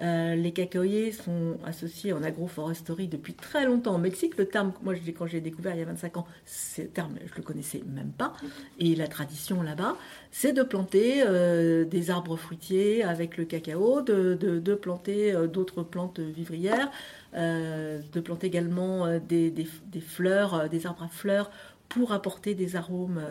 [0.01, 4.37] Euh, les cacaoyers sont associés en agroforesterie depuis très longtemps au Mexique.
[4.37, 7.43] Le terme, moi, quand j'ai découvert il y a 25 ans, ce terme, je le
[7.43, 8.33] connaissais même pas.
[8.79, 9.95] Et la tradition là-bas,
[10.31, 16.19] c'est de planter euh, des arbres fruitiers avec le cacao, de, planter euh, d'autres plantes
[16.19, 16.89] vivrières,
[17.33, 19.53] de planter également des,
[20.01, 21.51] fleurs, des arbres à fleurs
[21.89, 23.21] pour apporter des arômes.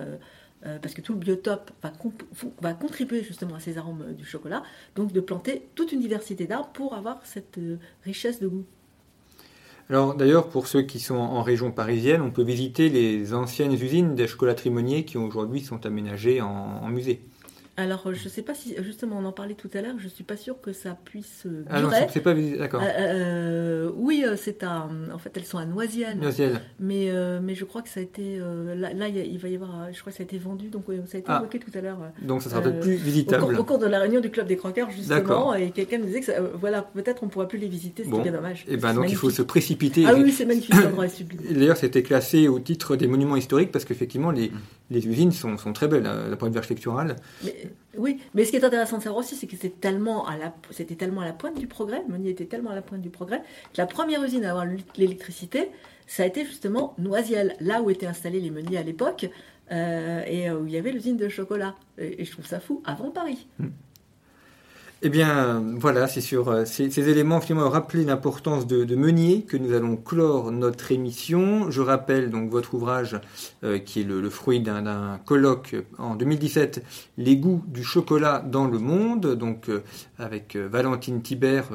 [0.66, 1.70] Euh, parce que tout le biotope
[2.60, 4.62] va, contribuer justement à ces arômes euh, du chocolat,
[4.94, 8.64] donc de planter toute une diversité d'arbres pour avoir cette euh, richesse de goût.
[9.88, 14.14] Alors d'ailleurs, pour ceux qui sont en région parisienne, on peut visiter les anciennes usines
[14.14, 17.22] des chocolateries Meunier qui aujourd'hui sont aménagées en musée.
[17.80, 20.04] Alors, euh, je ne sais pas si, justement, on en parlait tout à l'heure, je
[20.04, 22.00] ne suis pas sûre que ça puisse euh, Ah non, durer.
[22.02, 22.82] c'est- c'est pas visité, d'accord.
[22.82, 24.88] Euh, euh, oui, euh, c'est à.
[25.12, 26.18] En fait, elles sont à Noisiel.
[26.18, 26.60] Noisiel.
[26.78, 28.38] Mais, euh, mais je crois que ça a été.
[28.38, 29.82] euh, là, là, il va y avoir.
[29.82, 31.38] euh, Je crois que ça a été vendu, donc ça a été Ah.
[31.40, 31.98] évoqué tout à l'heure.
[32.02, 33.44] euh, Donc ça sera Euh, peut-être plus Au visitable.
[33.46, 36.20] cours, au cours de la réunion du Club des Croqueurs, justement, et quelqu'un me disait
[36.20, 38.22] que ça- euh, voilà, peut-être on ne pourra plus les visiter, c'est Bon.
[38.22, 38.64] bien dommage.
[38.68, 39.36] Et ben C'est donc il faut magnifique.
[39.38, 40.04] se précipiter.
[40.06, 41.40] Ah oui, c'est magnifique, l'endroit est sublime.
[41.48, 44.50] Et D'ailleurs, c'était classé au titre des monuments historiques parce qu'effectivement, les,
[44.90, 47.16] les usines sont, sont très belles, euh, d'un point de vue architectural.
[47.44, 50.36] Mais, oui, mais ce qui est intéressant de savoir aussi, c'est que c'était tellement, à
[50.36, 53.10] la, c'était tellement à la pointe du progrès, Meunier était tellement à la pointe du
[53.10, 53.38] progrès,
[53.72, 54.66] que la première usine à avoir
[54.96, 55.68] l'électricité,
[56.06, 59.30] ça a été justement Noisiel, là où étaient installés les meuniers à l'époque,
[59.70, 61.76] euh, et où il y avait l'usine de chocolat.
[61.98, 63.46] Et, et je trouve ça fou, avant Paris.
[65.02, 69.72] Eh bien, voilà, c'est sur euh, ces, éléments finalement rappeler l'importance de, Meunier que nous
[69.72, 71.70] allons clore notre émission.
[71.70, 73.18] Je rappelle donc votre ouvrage
[73.64, 76.84] euh, qui est le, fruit d'un- colloque en 2017,
[77.16, 79.82] Les goûts du chocolat dans le monde, donc euh,
[80.18, 81.70] avec Valentine Thibert,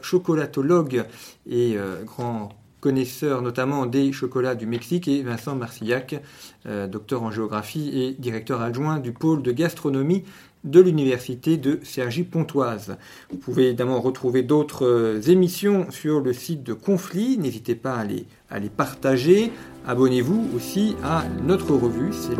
[0.00, 1.04] chocolatologue
[1.46, 2.48] et grand
[2.80, 6.22] connaisseur notamment des chocolats du Mexique, et Vincent Marcillac,
[6.64, 10.24] docteur en géographie et directeur adjoint du pôle de gastronomie
[10.64, 12.96] de l'université de Cergy-Pontoise.
[13.30, 17.38] Vous pouvez évidemment retrouver d'autres euh, émissions sur le site de Conflit.
[17.38, 18.26] N'hésitez pas à les,
[18.68, 19.52] partager.
[19.86, 22.12] Abonnez-vous aussi à notre revue.
[22.12, 22.36] C'est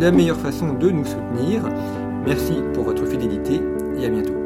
[0.00, 1.62] la meilleure façon de nous soutenir.
[2.26, 3.60] Merci pour votre fidélité
[3.98, 4.39] et à bientôt.